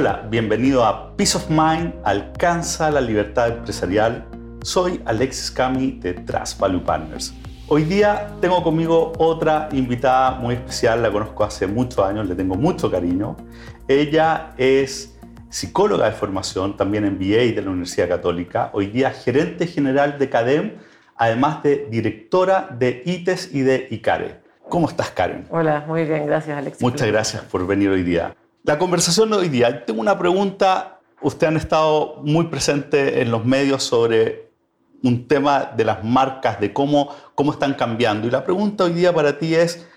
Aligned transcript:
Hola, 0.00 0.24
bienvenido 0.30 0.84
a 0.84 1.16
Peace 1.16 1.36
of 1.36 1.50
Mind, 1.50 1.92
alcanza 2.04 2.88
la 2.88 3.00
libertad 3.00 3.48
empresarial. 3.48 4.28
Soy 4.62 5.02
Alexis 5.04 5.50
Cami 5.50 5.98
de 5.98 6.14
Trust 6.14 6.60
Value 6.60 6.84
Partners. 6.84 7.34
Hoy 7.66 7.82
día 7.82 8.28
tengo 8.40 8.62
conmigo 8.62 9.12
otra 9.18 9.68
invitada 9.72 10.38
muy 10.38 10.54
especial, 10.54 11.02
la 11.02 11.10
conozco 11.10 11.42
hace 11.42 11.66
muchos 11.66 11.98
años, 12.06 12.28
le 12.28 12.36
tengo 12.36 12.54
mucho 12.54 12.88
cariño. 12.88 13.36
Ella 13.88 14.52
es 14.56 15.18
psicóloga 15.48 16.06
de 16.06 16.12
formación, 16.12 16.76
también 16.76 17.02
MBA 17.02 17.56
de 17.56 17.62
la 17.62 17.70
Universidad 17.70 18.06
Católica, 18.06 18.70
hoy 18.74 18.86
día 18.86 19.10
gerente 19.10 19.66
general 19.66 20.16
de 20.16 20.30
CADEM, 20.30 20.74
además 21.16 21.64
de 21.64 21.88
directora 21.90 22.68
de 22.70 23.02
ITES 23.04 23.52
y 23.52 23.62
de 23.62 23.88
ICARE. 23.90 24.42
¿Cómo 24.68 24.88
estás, 24.88 25.10
Karen? 25.10 25.46
Hola, 25.50 25.86
muy 25.88 26.04
bien, 26.04 26.24
gracias, 26.24 26.56
Alex. 26.56 26.80
Muchas 26.80 27.08
gracias 27.08 27.42
por 27.42 27.66
venir 27.66 27.88
hoy 27.88 28.04
día. 28.04 28.32
La 28.68 28.78
conversación 28.78 29.30
de 29.30 29.36
hoy 29.38 29.48
día, 29.48 29.86
tengo 29.86 30.02
una 30.02 30.18
pregunta. 30.18 31.00
Usted 31.22 31.46
han 31.46 31.56
estado 31.56 32.16
muy 32.22 32.48
presente 32.48 33.22
en 33.22 33.30
los 33.30 33.46
medios 33.46 33.82
sobre 33.82 34.50
un 35.02 35.26
tema 35.26 35.72
de 35.74 35.86
las 35.86 36.04
marcas, 36.04 36.60
de 36.60 36.74
cómo, 36.74 37.08
cómo 37.34 37.52
están 37.52 37.72
cambiando. 37.72 38.28
Y 38.28 38.30
la 38.30 38.44
pregunta 38.44 38.84
hoy 38.84 38.92
día 38.92 39.10
para 39.14 39.38
ti 39.38 39.54
es, 39.54 39.88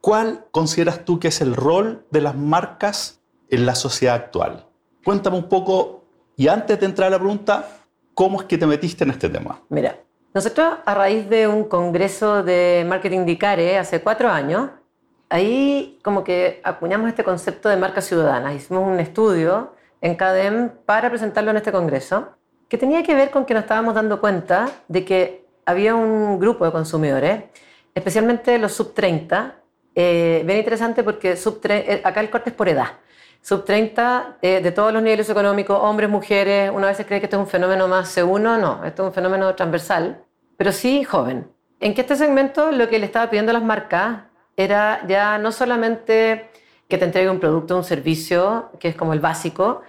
¿cuál 0.00 0.44
consideras 0.50 1.04
tú 1.04 1.20
que 1.20 1.28
es 1.28 1.40
el 1.40 1.54
rol 1.54 2.04
de 2.10 2.20
las 2.20 2.34
marcas 2.34 3.20
en 3.48 3.64
la 3.64 3.76
sociedad 3.76 4.16
actual? 4.16 4.66
Cuéntame 5.04 5.36
un 5.36 5.48
poco, 5.48 6.02
y 6.36 6.48
antes 6.48 6.80
de 6.80 6.86
entrar 6.86 7.06
a 7.06 7.10
la 7.10 7.18
pregunta, 7.20 7.68
¿cómo 8.12 8.40
es 8.40 8.48
que 8.48 8.58
te 8.58 8.66
metiste 8.66 9.04
en 9.04 9.10
este 9.10 9.28
tema? 9.28 9.60
Mira, 9.68 10.00
nosotros 10.34 10.78
a 10.84 10.94
raíz 10.96 11.30
de 11.30 11.46
un 11.46 11.62
congreso 11.62 12.42
de 12.42 12.84
marketing 12.88 13.20
de 13.20 13.30
ICARE 13.30 13.78
hace 13.78 14.00
cuatro 14.00 14.28
años, 14.28 14.70
ahí 15.28 15.98
como 16.02 16.24
que 16.24 16.60
acuñamos 16.64 17.08
este 17.08 17.24
concepto 17.24 17.68
de 17.68 17.76
marcas 17.76 18.04
ciudadanas. 18.06 18.54
Hicimos 18.54 18.86
un 18.86 19.00
estudio 19.00 19.72
en 20.00 20.14
CADEM 20.14 20.70
para 20.84 21.08
presentarlo 21.08 21.50
en 21.50 21.56
este 21.56 21.72
congreso, 21.72 22.28
que 22.68 22.78
tenía 22.78 23.02
que 23.02 23.14
ver 23.14 23.30
con 23.30 23.44
que 23.44 23.54
nos 23.54 23.62
estábamos 23.62 23.94
dando 23.94 24.20
cuenta 24.20 24.68
de 24.88 25.04
que 25.04 25.46
había 25.64 25.94
un 25.94 26.38
grupo 26.38 26.64
de 26.64 26.72
consumidores, 26.72 27.44
especialmente 27.94 28.58
los 28.58 28.72
sub 28.72 28.94
30, 28.94 29.56
eh, 29.94 30.42
bien 30.44 30.58
interesante 30.58 31.02
porque 31.02 31.36
sub 31.36 31.60
eh, 31.64 32.00
acá 32.04 32.20
el 32.20 32.30
corte 32.30 32.50
es 32.50 32.56
por 32.56 32.68
edad. 32.68 32.88
Sub 33.40 33.64
30 33.64 34.38
eh, 34.42 34.60
de 34.60 34.72
todos 34.72 34.92
los 34.92 35.02
niveles 35.02 35.30
económicos, 35.30 35.78
hombres, 35.80 36.10
mujeres, 36.10 36.70
una 36.74 36.88
vez 36.88 36.96
se 36.96 37.06
cree 37.06 37.20
que 37.20 37.26
esto 37.26 37.36
es 37.36 37.40
un 37.42 37.48
fenómeno 37.48 37.86
más 37.86 38.16
C1, 38.16 38.58
no, 38.58 38.84
esto 38.84 39.02
es 39.02 39.08
un 39.08 39.12
fenómeno 39.14 39.54
transversal, 39.54 40.24
pero 40.56 40.72
sí 40.72 41.04
joven. 41.04 41.48
En 41.78 41.94
que 41.94 42.00
este 42.00 42.16
segmento 42.16 42.72
lo 42.72 42.88
que 42.88 42.98
le 42.98 43.06
estaba 43.06 43.30
pidiendo 43.30 43.52
las 43.52 43.62
marcas 43.62 44.24
era 44.56 45.06
ya 45.06 45.38
no 45.38 45.52
solamente 45.52 46.50
que 46.88 46.98
te 46.98 47.04
entregue 47.04 47.30
un 47.30 47.40
producto 47.40 47.76
un 47.76 47.84
servicio, 47.84 48.70
que 48.78 48.88
es 48.88 48.94
como 48.94 49.12
el 49.12 49.20
básico, 49.20 49.82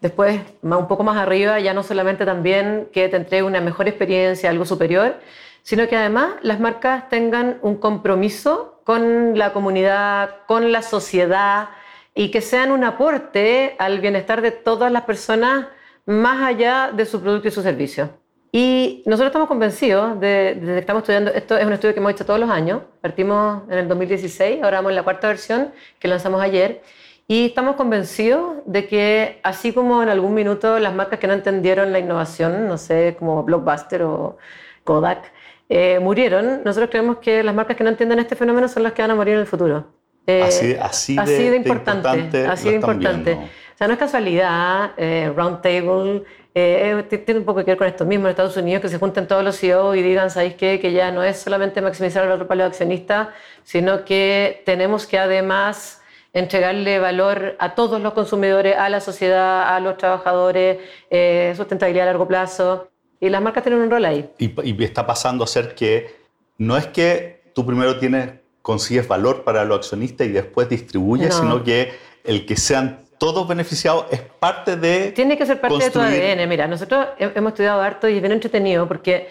después 0.00 0.40
un 0.62 0.88
poco 0.88 1.02
más 1.02 1.16
arriba 1.16 1.58
ya 1.60 1.74
no 1.74 1.82
solamente 1.82 2.24
también 2.24 2.88
que 2.92 3.08
te 3.08 3.16
entregue 3.16 3.42
una 3.42 3.60
mejor 3.60 3.88
experiencia, 3.88 4.50
algo 4.50 4.64
superior, 4.64 5.16
sino 5.62 5.88
que 5.88 5.96
además 5.96 6.34
las 6.42 6.60
marcas 6.60 7.08
tengan 7.08 7.58
un 7.62 7.76
compromiso 7.76 8.80
con 8.84 9.38
la 9.38 9.52
comunidad, 9.52 10.36
con 10.46 10.72
la 10.72 10.82
sociedad 10.82 11.70
y 12.14 12.30
que 12.30 12.40
sean 12.40 12.70
un 12.70 12.84
aporte 12.84 13.74
al 13.78 14.00
bienestar 14.00 14.42
de 14.42 14.52
todas 14.52 14.92
las 14.92 15.02
personas 15.02 15.66
más 16.06 16.42
allá 16.42 16.92
de 16.92 17.06
su 17.06 17.20
producto 17.20 17.48
y 17.48 17.50
su 17.50 17.62
servicio. 17.62 18.10
Y 18.56 19.02
nosotros 19.04 19.30
estamos 19.30 19.48
convencidos 19.48 20.20
de, 20.20 20.54
de, 20.54 20.74
que 20.74 20.78
estamos 20.78 21.00
estudiando, 21.00 21.32
esto 21.32 21.58
es 21.58 21.66
un 21.66 21.72
estudio 21.72 21.92
que 21.92 21.98
hemos 21.98 22.12
hecho 22.12 22.24
todos 22.24 22.38
los 22.38 22.48
años, 22.48 22.82
partimos 23.00 23.64
en 23.68 23.78
el 23.78 23.88
2016, 23.88 24.62
ahora 24.62 24.76
vamos 24.76 24.90
en 24.90 24.94
la 24.94 25.02
cuarta 25.02 25.26
versión 25.26 25.72
que 25.98 26.06
lanzamos 26.06 26.40
ayer, 26.40 26.80
y 27.26 27.46
estamos 27.46 27.74
convencidos 27.74 28.58
de 28.64 28.86
que 28.86 29.40
así 29.42 29.72
como 29.72 30.04
en 30.04 30.08
algún 30.08 30.34
minuto 30.34 30.78
las 30.78 30.94
marcas 30.94 31.18
que 31.18 31.26
no 31.26 31.32
entendieron 31.32 31.90
la 31.90 31.98
innovación, 31.98 32.68
no 32.68 32.78
sé, 32.78 33.16
como 33.18 33.42
Blockbuster 33.42 34.04
o 34.04 34.38
Kodak, 34.84 35.32
eh, 35.68 35.98
murieron, 35.98 36.62
nosotros 36.64 36.90
creemos 36.90 37.16
que 37.16 37.42
las 37.42 37.56
marcas 37.56 37.76
que 37.76 37.82
no 37.82 37.90
entienden 37.90 38.20
este 38.20 38.36
fenómeno 38.36 38.68
son 38.68 38.84
las 38.84 38.92
que 38.92 39.02
van 39.02 39.10
a 39.10 39.16
morir 39.16 39.34
en 39.34 39.40
el 39.40 39.46
futuro. 39.46 39.84
Eh, 40.28 40.42
así, 40.44 40.76
así, 40.80 41.16
de, 41.16 41.50
de, 41.50 41.56
importante, 41.56 42.46
así 42.46 42.68
de 42.68 42.76
importante. 42.76 43.32
O 43.32 43.76
sea, 43.76 43.88
no 43.88 43.94
es 43.94 43.98
casualidad, 43.98 44.92
eh, 44.96 45.32
Roundtable 45.34 46.22
eh, 46.56 47.04
tiene 47.24 47.40
un 47.40 47.46
poco 47.46 47.64
que 47.64 47.72
ver 47.72 47.78
con 47.78 47.88
esto 47.88 48.04
mismo 48.04 48.26
en 48.26 48.30
Estados 48.30 48.56
Unidos, 48.56 48.80
que 48.80 48.88
se 48.88 48.98
junten 48.98 49.26
todos 49.26 49.42
los 49.42 49.58
CEOs 49.58 49.96
y 49.96 50.02
digan, 50.02 50.30
¿sabéis 50.30 50.54
qué? 50.54 50.78
Que 50.78 50.92
ya 50.92 51.10
no 51.10 51.24
es 51.24 51.38
solamente 51.38 51.80
maximizar 51.80 52.22
el 52.22 52.30
valor 52.30 52.46
para 52.46 52.64
los 52.64 52.68
accionistas, 52.68 53.28
sino 53.64 54.04
que 54.04 54.62
tenemos 54.64 55.06
que 55.06 55.18
además 55.18 56.00
entregarle 56.32 57.00
valor 57.00 57.56
a 57.58 57.74
todos 57.74 58.00
los 58.00 58.12
consumidores, 58.12 58.76
a 58.76 58.88
la 58.88 59.00
sociedad, 59.00 59.74
a 59.74 59.80
los 59.80 59.96
trabajadores, 59.96 60.78
eh, 61.10 61.54
sustentabilidad 61.56 62.04
a 62.08 62.12
largo 62.12 62.28
plazo. 62.28 62.88
Y 63.20 63.30
las 63.30 63.42
marcas 63.42 63.64
tienen 63.64 63.80
un 63.80 63.90
rol 63.90 64.04
ahí. 64.04 64.30
Y, 64.38 64.84
está 64.84 65.06
pasando 65.06 65.44
a 65.44 65.46
ser 65.46 65.74
que 65.74 66.14
no 66.58 66.76
es 66.76 66.86
que 66.86 67.42
tú 67.54 67.66
primero 67.66 67.98
tienes, 67.98 68.30
consigues 68.62 69.08
valor 69.08 69.44
para 69.44 69.64
los 69.64 69.78
accionistas 69.78 70.26
y 70.26 70.30
después 70.30 70.68
distribuyes, 70.68 71.34
sino 71.34 71.64
que 71.64 71.92
el 72.24 72.46
que 72.46 72.56
sean 72.56 73.03
todos 73.24 73.48
beneficiados 73.48 74.06
es 74.10 74.20
parte 74.20 74.76
de. 74.76 75.12
Tiene 75.12 75.38
que 75.38 75.46
ser 75.46 75.60
parte 75.60 75.84
de 75.84 75.90
tu 75.90 75.98
ADN. 75.98 76.46
Mira, 76.46 76.66
nosotros 76.66 77.06
hemos 77.18 77.52
estudiado 77.52 77.80
harto 77.80 78.06
y 78.08 78.16
es 78.16 78.20
bien 78.20 78.32
entretenido 78.32 78.86
porque 78.86 79.28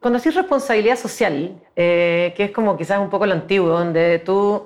cuando 0.00 0.18
haces 0.18 0.34
responsabilidad 0.34 0.96
social, 0.96 1.60
eh, 1.74 2.32
que 2.36 2.44
es 2.44 2.50
como 2.52 2.76
quizás 2.76 3.00
un 3.00 3.10
poco 3.10 3.26
lo 3.26 3.32
antiguo, 3.32 3.68
donde 3.68 4.20
tú 4.20 4.64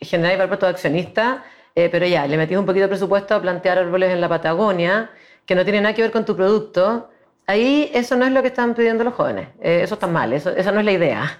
generas 0.00 0.38
valor 0.38 0.48
para 0.50 0.58
tu 0.60 0.66
accionista, 0.66 1.44
eh, 1.74 1.88
pero 1.90 2.06
ya, 2.06 2.26
le 2.26 2.36
metís 2.36 2.58
un 2.58 2.66
poquito 2.66 2.82
de 2.82 2.88
presupuesto 2.88 3.34
a 3.34 3.40
plantear 3.40 3.78
árboles 3.78 4.10
en 4.10 4.20
la 4.20 4.28
Patagonia, 4.28 5.10
que 5.46 5.54
no 5.54 5.64
tiene 5.64 5.80
nada 5.80 5.94
que 5.94 6.02
ver 6.02 6.10
con 6.10 6.24
tu 6.24 6.36
producto, 6.36 7.10
ahí 7.46 7.90
eso 7.94 8.16
no 8.16 8.24
es 8.24 8.32
lo 8.32 8.42
que 8.42 8.48
están 8.48 8.74
pidiendo 8.74 9.04
los 9.04 9.14
jóvenes. 9.14 9.48
Eh, 9.60 9.80
eso 9.82 9.94
está 9.94 10.06
mal, 10.06 10.32
eso, 10.32 10.50
esa 10.50 10.72
no 10.72 10.80
es 10.80 10.86
la 10.86 10.92
idea. 10.92 11.38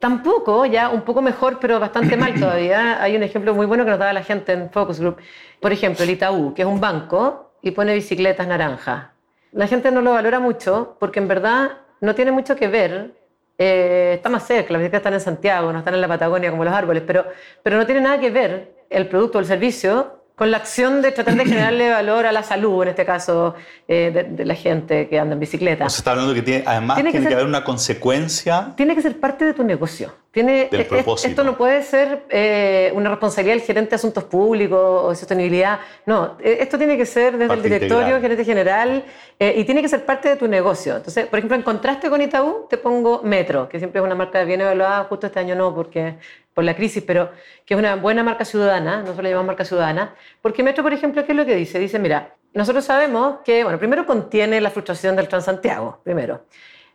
Tampoco, 0.00 0.64
ya 0.64 0.88
un 0.88 1.02
poco 1.02 1.20
mejor, 1.20 1.58
pero 1.60 1.78
bastante 1.78 2.16
mal 2.16 2.34
todavía. 2.40 3.00
Hay 3.02 3.14
un 3.14 3.22
ejemplo 3.22 3.54
muy 3.54 3.66
bueno 3.66 3.84
que 3.84 3.90
nos 3.90 3.98
daba 3.98 4.14
la 4.14 4.24
gente 4.24 4.52
en 4.52 4.70
Focus 4.70 4.98
Group. 4.98 5.18
Por 5.60 5.72
ejemplo, 5.72 6.02
el 6.02 6.10
Itaú, 6.10 6.54
que 6.54 6.62
es 6.62 6.68
un 6.68 6.80
banco 6.80 7.52
y 7.60 7.70
pone 7.72 7.94
bicicletas 7.94 8.48
naranjas. 8.48 9.08
La 9.52 9.66
gente 9.66 9.90
no 9.90 10.00
lo 10.00 10.12
valora 10.12 10.40
mucho 10.40 10.96
porque 10.98 11.18
en 11.18 11.28
verdad 11.28 11.72
no 12.00 12.14
tiene 12.14 12.32
mucho 12.32 12.56
que 12.56 12.66
ver. 12.68 13.14
Eh, 13.58 14.14
está 14.14 14.30
más 14.30 14.46
cerca, 14.46 14.72
las 14.72 14.80
bicicletas 14.80 15.00
están 15.00 15.12
en 15.12 15.20
Santiago, 15.20 15.70
no 15.70 15.80
están 15.80 15.92
en 15.92 16.00
la 16.00 16.08
Patagonia 16.08 16.50
como 16.50 16.64
los 16.64 16.72
árboles, 16.72 17.02
pero, 17.06 17.26
pero 17.62 17.76
no 17.76 17.84
tiene 17.84 18.00
nada 18.00 18.18
que 18.18 18.30
ver 18.30 18.74
el 18.88 19.06
producto 19.06 19.36
o 19.36 19.40
el 19.42 19.46
servicio 19.46 20.19
con 20.40 20.50
la 20.50 20.56
acción 20.56 21.02
de 21.02 21.12
tratar 21.12 21.34
de 21.34 21.44
generarle 21.44 21.90
valor 22.00 22.24
a 22.24 22.32
la 22.32 22.42
salud, 22.42 22.82
en 22.84 22.88
este 22.88 23.04
caso, 23.04 23.54
eh, 23.86 24.26
de, 24.30 24.46
la 24.46 24.54
gente 24.54 25.06
que 25.06 25.18
anda 25.18 25.34
en 25.34 25.40
bicicleta. 25.40 25.84
O 25.84 25.88
está 25.88 26.12
hablando 26.12 26.32
que 26.32 26.40
tiene, 26.40 26.64
además 26.66 26.96
tiene, 26.96 27.12
que, 27.12 27.18
haber 27.18 27.44
una 27.44 27.62
consecuencia. 27.62 28.72
Tiene 28.74 28.94
que 28.94 29.02
ser 29.02 29.20
parte 29.20 29.44
de 29.44 29.52
tu 29.52 29.64
negocio. 29.64 30.14
Tiene, 30.30 30.68
del 30.70 30.86
propósito. 30.86 31.28
Esto 31.28 31.44
no 31.44 31.58
puede 31.58 31.82
ser 31.82 32.24
eh, 32.30 32.90
una 32.94 33.10
responsabilidad 33.10 33.56
del 33.56 33.66
gerente 33.66 33.90
de 33.90 33.96
asuntos 33.96 34.24
públicos 34.24 34.78
o 34.80 35.10
de 35.10 35.16
sostenibilidad. 35.16 35.80
No, 36.06 36.38
eh, 36.42 36.56
esto 36.60 36.78
tiene 36.78 36.96
que 36.96 37.04
ser 37.04 37.36
desde 37.36 37.52
el 37.52 37.62
directorio, 37.62 38.18
gerente 38.18 38.42
general, 38.42 39.04
y 39.38 39.64
tiene 39.64 39.82
que 39.82 39.88
ser 39.88 40.06
parte 40.06 40.30
de 40.30 40.36
tu 40.36 40.48
negocio. 40.48 40.96
Entonces, 40.96 41.26
por 41.26 41.38
ejemplo, 41.38 41.56
en 41.56 41.62
contraste 41.62 42.08
con 42.08 42.22
Itaú, 42.22 42.66
te 42.70 42.78
pongo 42.78 43.20
Metro, 43.22 43.68
que 43.68 43.78
siempre 43.78 44.00
es 44.00 44.06
una 44.06 44.14
marca 44.14 44.42
bien 44.44 44.62
evaluada, 44.62 45.04
justo 45.04 45.26
este 45.26 45.38
año 45.38 45.54
no, 45.54 45.74
porque 45.74 46.16
por 46.54 46.64
la 46.64 46.74
crisis, 46.74 47.02
pero 47.06 47.30
que 47.64 47.74
es 47.74 47.78
una 47.78 47.96
buena 47.96 48.22
marca 48.22 48.44
ciudadana, 48.44 49.00
nosotros 49.00 49.22
la 49.22 49.30
llamamos 49.30 49.46
marca 49.48 49.64
ciudadana, 49.64 50.14
porque 50.42 50.62
Metro, 50.62 50.82
por 50.82 50.92
ejemplo, 50.92 51.24
¿qué 51.24 51.32
es 51.32 51.38
lo 51.38 51.46
que 51.46 51.54
dice? 51.54 51.78
Dice, 51.78 51.98
mira, 51.98 52.34
nosotros 52.52 52.84
sabemos 52.84 53.38
que, 53.44 53.62
bueno, 53.62 53.78
primero 53.78 54.06
contiene 54.06 54.60
la 54.60 54.70
frustración 54.70 55.16
del 55.16 55.28
Transantiago, 55.28 56.00
primero. 56.02 56.44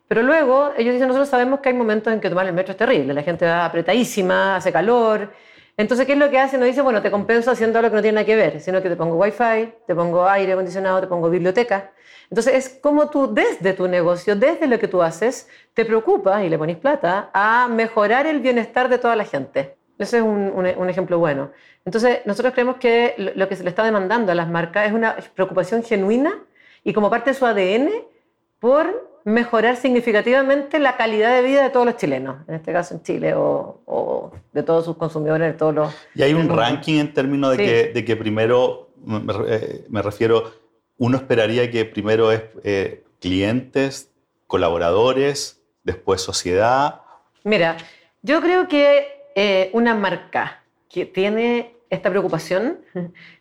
Pero 0.08 0.22
luego 0.22 0.72
ellos 0.78 0.94
dicen, 0.94 1.08
nosotros 1.08 1.30
sabemos 1.30 1.62
que 1.62 1.70
hay 1.70 1.76
momentos 1.76 2.14
en 2.14 2.20
que 2.20 2.30
tomar 2.30 2.46
el 2.46 2.54
metro 2.54 2.74
es 2.74 2.78
terrible, 2.78 3.14
la 3.14 3.24
gente 3.24 3.46
va 3.46 3.66
apretadísima, 3.66 4.58
hace 4.58 4.72
calor. 4.72 5.32
Entonces, 5.78 6.06
¿qué 6.06 6.14
es 6.14 6.20
lo 6.20 6.30
que 6.30 6.40
hace? 6.40 6.58
No 6.58 6.66
dice, 6.66 6.82
bueno, 6.82 7.02
te 7.02 7.12
compenso 7.12 7.52
haciendo 7.52 7.80
algo 7.80 7.92
que 7.92 7.98
no 7.98 8.02
tiene 8.02 8.16
nada 8.16 8.26
que 8.26 8.36
ver, 8.36 8.62
sino 8.62 8.82
que 8.82 8.90
te 8.90 8.96
pongo 8.96 9.16
wifi, 9.16 9.74
te 9.86 9.94
pongo 9.94 10.28
aire 10.28 10.54
acondicionado, 10.54 11.02
te 11.02 11.08
pongo 11.08 11.30
biblioteca. 11.30 11.92
Entonces, 12.30 12.54
es 12.54 12.80
como 12.82 13.10
tú, 13.10 13.34
desde 13.34 13.74
tu 13.74 13.88
negocio, 13.88 14.36
desde 14.36 14.68
lo 14.68 14.80
que 14.80 14.88
tú 14.88 15.02
haces, 15.02 15.50
te 15.74 15.84
preocupas 15.84 16.44
y 16.44 16.50
le 16.50 16.58
pones 16.58 16.78
plata 16.78 17.30
a 17.34 17.68
mejorar 17.68 18.26
el 18.26 18.40
bienestar 18.40 18.88
de 18.88 18.98
toda 18.98 19.16
la 19.18 19.26
gente. 19.26 19.76
Ese 19.98 20.18
es 20.18 20.24
un, 20.24 20.52
un, 20.56 20.90
ejemplo 20.90 21.20
bueno. 21.20 21.52
Entonces, 21.86 22.20
nosotros 22.26 22.54
creemos 22.54 22.78
que 22.78 23.16
lo 23.36 23.48
que 23.48 23.56
se 23.56 23.64
le 23.64 23.70
está 23.70 23.84
demandando 23.84 24.32
a 24.32 24.36
las 24.36 24.50
marcas 24.50 24.88
es 24.88 24.94
una 24.94 25.16
preocupación 25.36 25.84
genuina 25.84 26.44
y 26.84 26.94
como 26.94 27.10
parte 27.10 27.32
de 27.32 27.34
su 27.34 27.46
ADN 27.46 27.90
por 28.60 29.15
mejorar 29.26 29.76
significativamente 29.76 30.78
la 30.80 30.96
calidad 30.96 31.36
de 31.36 31.42
vida 31.42 31.64
de 31.64 31.72
todos 31.72 31.86
los 31.86 31.98
chilenos, 31.98 32.48
en 32.48 32.56
este 32.56 32.72
caso 32.72 32.94
en 32.94 33.02
Chile, 33.02 33.34
o, 33.36 34.32
de 34.54 34.64
todos 34.64 34.86
sus 34.86 34.96
consumidores, 34.98 35.52
de 35.52 35.58
todos 35.58 35.74
los... 35.74 35.94
Y 36.14 36.22
hay 36.22 36.34
un 36.34 36.48
ranking 36.48 37.00
en 37.00 37.14
términos 37.14 37.58
de, 37.58 37.58
que, 37.58 37.92
de 37.94 38.06
que 38.06 38.16
primero, 38.16 38.92
me, 39.04 39.34
eh, 39.48 39.84
me 39.90 40.04
refiero, 40.04 40.54
uno 40.98 41.18
esperaría 41.18 41.70
que 41.72 41.86
primero 41.86 42.32
es 42.32 42.44
eh, 42.64 43.04
clientes, 43.20 44.12
colaboradores, 44.46 45.60
después 45.84 46.22
sociedad. 46.22 47.02
Mira, 47.44 47.78
yo 48.22 48.42
creo 48.42 48.68
que 48.68 49.08
eh, 49.36 49.72
una 49.74 49.96
marca 49.96 50.64
que 50.88 51.06
tiene 51.06 51.75
esta 51.90 52.10
preocupación, 52.10 52.80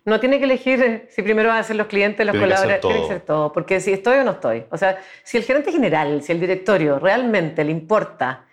no 0.05 0.21
tiene 0.21 0.39
que 0.39 0.45
elegir 0.45 1.07
si 1.09 1.23
primero 1.23 1.49
van 1.49 1.59
a 1.59 1.63
ser 1.63 1.77
los 1.77 1.87
clientes, 1.87 2.25
los 2.27 2.35
colaboradores, 2.43 2.81
tiene 2.81 3.01
que 3.03 3.09
ser 3.09 3.21
todo, 3.23 3.53
porque 3.53 3.81
si 3.81 3.93
estoy 3.93 4.19
o 4.19 4.25
no 4.25 4.33
estoy. 4.33 4.65
O 4.71 4.77
sea, 4.77 4.99
si 5.23 5.37
el 5.39 5.45
gerente 5.45 5.73
general, 5.73 6.23
si 6.23 6.33
el 6.33 6.41
directorio 6.41 6.99
realmente 6.99 7.65
le 7.65 7.71
importa 7.73 8.45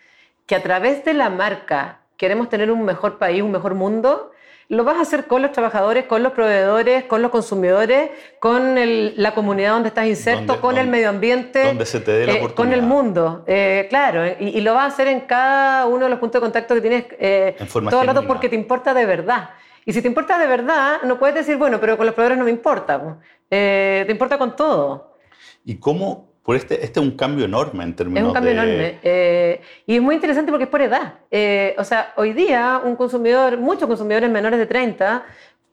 que 0.45 0.55
a 0.55 0.63
través 0.63 1.03
de 1.03 1.13
la 1.13 1.29
marca 1.29 1.99
queremos 2.17 2.49
tener 2.49 2.71
un 2.71 2.83
mejor 2.85 3.17
país, 3.17 3.41
un 3.41 3.51
mejor 3.51 3.73
mundo, 3.75 4.31
lo 4.69 4.85
vas 4.85 4.97
a 4.97 5.01
hacer 5.01 5.25
con 5.27 5.41
los 5.41 5.51
trabajadores, 5.51 6.05
con 6.05 6.23
los 6.23 6.31
proveedores, 6.31 7.03
con 7.03 7.21
los 7.21 7.29
consumidores, 7.29 8.11
con 8.39 8.77
el- 8.77 9.13
la 9.17 9.33
comunidad 9.33 9.71
donde 9.73 9.89
estás 9.89 10.05
inserto, 10.05 10.61
con 10.61 10.77
el 10.77 10.87
medio 10.87 11.09
ambiente, 11.09 11.63
donde 11.65 11.85
se 11.85 11.99
te 11.99 12.11
dé 12.11 12.27
la 12.27 12.33
eh, 12.33 12.53
con 12.55 12.71
el 12.71 12.81
mundo, 12.81 13.43
eh, 13.47 13.87
claro, 13.89 14.25
y, 14.39 14.57
y 14.57 14.61
lo 14.61 14.73
vas 14.73 14.83
a 14.83 14.87
hacer 14.87 15.07
en 15.07 15.21
cada 15.21 15.85
uno 15.87 16.05
de 16.05 16.09
los 16.09 16.19
puntos 16.19 16.39
de 16.39 16.45
contacto 16.45 16.73
que 16.75 16.81
tienes 16.81 17.05
eh, 17.19 17.55
todo 17.89 18.01
el 18.01 18.07
rato 18.07 18.21
porque 18.27 18.47
te 18.49 18.55
importa 18.55 18.93
de 18.93 19.05
verdad. 19.05 19.49
Y 19.85 19.93
si 19.93 20.01
te 20.01 20.07
importa 20.07 20.37
de 20.37 20.47
verdad, 20.47 21.01
no 21.03 21.17
puedes 21.19 21.35
decir, 21.35 21.57
bueno, 21.57 21.79
pero 21.79 21.97
con 21.97 22.05
los 22.05 22.13
proveedores 22.15 22.37
no 22.37 22.45
me 22.45 22.51
importa. 22.51 23.01
po. 23.01 23.17
Eh, 23.49 24.03
te 24.05 24.11
importa 24.11 24.37
con 24.37 24.55
todo. 24.55 25.15
¿Y 25.65 25.75
cómo? 25.77 26.29
Por 26.43 26.55
este, 26.55 26.83
este 26.83 26.99
es 26.99 27.05
un 27.05 27.15
cambio 27.15 27.45
enorme 27.45 27.83
en 27.83 27.95
términos 27.95 28.21
Es 28.23 28.27
un 28.27 28.33
cambio 28.33 28.53
de... 28.53 28.57
enorme. 28.59 28.99
Eh, 29.03 29.61
y 29.85 29.95
es 29.95 30.01
muy 30.01 30.15
interesante 30.15 30.51
porque 30.51 30.63
es 30.63 30.69
por 30.69 30.81
edad. 30.81 31.13
Eh, 31.29 31.75
o 31.77 31.83
sea, 31.83 32.13
hoy 32.15 32.33
día 32.33 32.81
un 32.83 32.95
consumidor, 32.95 33.57
muchos 33.57 33.87
consumidores 33.87 34.29
menores 34.29 34.57
de 34.57 34.65
30, 34.65 35.23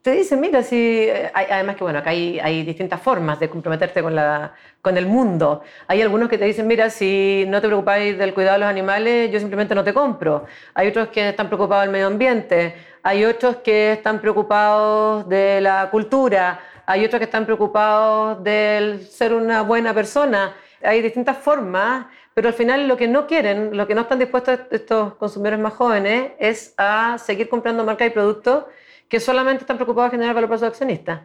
te 0.03 0.11
dicen, 0.13 0.41
mira, 0.41 0.63
si... 0.63 0.77
eh, 1.09 1.31
hay- 1.33 1.47
además 1.51 1.77
que, 1.77 1.85
bueno, 1.85 1.99
acá 2.01 2.11
hay, 2.11 2.39
hay 2.39 2.65
distintas 2.65 3.01
formas 3.01 3.41
de 3.41 3.49
comprometerte 3.49 4.03
con, 4.03 4.15
la, 4.15 4.53
con 4.83 4.97
el 4.99 5.07
mundo. 5.07 5.63
Hay 5.87 6.03
algunos 6.03 6.29
que 6.29 6.37
te 6.37 6.45
dicen, 6.45 6.67
mira, 6.67 6.91
si 6.91 7.45
no 7.49 7.63
te 7.63 7.67
preocupáis 7.69 8.19
del 8.19 8.35
cuidado 8.35 8.55
de 8.55 8.61
los 8.61 8.69
animales, 8.69 9.31
yo 9.31 9.41
simplemente 9.41 9.75
no 9.75 9.83
te 9.85 9.95
compro. 9.95 10.45
Hay 10.75 10.89
otros 10.89 11.09
que 11.09 11.31
están 11.31 11.47
preocupados 11.49 11.85
del 11.85 11.93
medio 11.93 12.07
ambiente. 12.09 12.75
Hay 13.09 13.25
otros 13.25 13.57
que 13.65 13.93
están 13.93 14.21
preocupados 14.21 15.27
de 15.31 15.63
la 15.63 15.89
cultura. 15.91 16.61
Hay 16.85 17.07
otros 17.07 17.19
que 17.19 17.25
están 17.25 17.47
preocupados 17.47 18.45
del 18.45 19.07
ser 19.07 19.33
una 19.33 19.63
buena 19.63 19.95
persona. 19.95 20.55
Hay 20.83 21.01
distintas 21.01 21.39
formas, 21.39 22.05
pero 22.35 22.49
al 22.49 22.55
final 22.55 22.87
lo 22.87 22.99
que 22.99 23.09
no 23.09 23.27
quieren, 23.27 23.75
lo 23.75 23.87
que 23.87 23.95
no 23.95 24.03
están 24.03 24.19
dispuestos 24.19 24.61
estos 24.71 25.15
consumidores 25.15 25.59
más 25.59 25.73
jóvenes 25.73 26.33
es 26.39 26.75
a 26.77 27.17
seguir 27.17 27.49
comprando 27.49 27.83
marcas 27.83 28.09
y 28.09 28.11
productos 28.11 28.65
que 29.09 29.21
solamente 29.21 29.63
están 29.63 29.79
preocupados 29.79 30.09
en 30.09 30.19
generar 30.19 30.35
valor 30.35 30.51
para 30.51 30.59
sus 30.59 30.69
accionistas. 30.69 31.23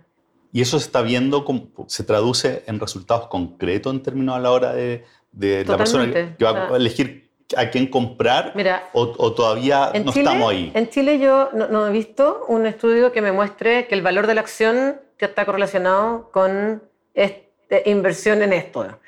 Y 0.53 0.61
eso 0.61 0.79
se 0.79 0.85
está 0.85 1.01
viendo, 1.01 1.45
se 1.87 2.05
traduce 2.05 2.63
en 2.65 2.79
resultados 2.79 3.27
concretos 3.27 3.93
en 3.93 4.01
términos 4.01 4.37
a 4.37 4.39
la 4.39 4.51
hora 4.51 4.71
de, 4.71 5.03
de 5.33 5.65
la 5.65 5.75
persona 5.75 6.09
que, 6.09 6.45
va 6.45 6.51
O 6.51 6.53
sea, 6.53 6.67
a 6.75 6.77
elegir 6.77 7.22
a 7.57 7.69
quién 7.69 7.87
comprar 7.87 8.53
Mira, 8.55 8.89
o, 8.93 9.13
o 9.17 9.33
todavía 9.33 9.91
no 10.03 10.11
Chile, 10.11 10.25
estamos 10.25 10.51
ahí. 10.51 10.71
En 10.73 10.89
Chile 10.89 11.19
yo 11.19 11.49
no, 11.53 11.67
no 11.67 11.87
he 11.87 11.91
visto 11.91 12.45
un 12.47 12.65
estudio 12.65 13.11
que 13.11 13.21
me 13.21 13.31
muestre 13.31 13.87
que 13.87 13.95
el 13.95 14.01
valor 14.01 14.27
de 14.27 14.35
la 14.35 14.41
acción 14.41 14.99
está 15.25 15.45
correlacionado 15.45 16.29
con 16.31 16.83
este- 17.13 17.83
inversión 17.85 18.41
en 18.43 18.53
esto. 18.53 18.99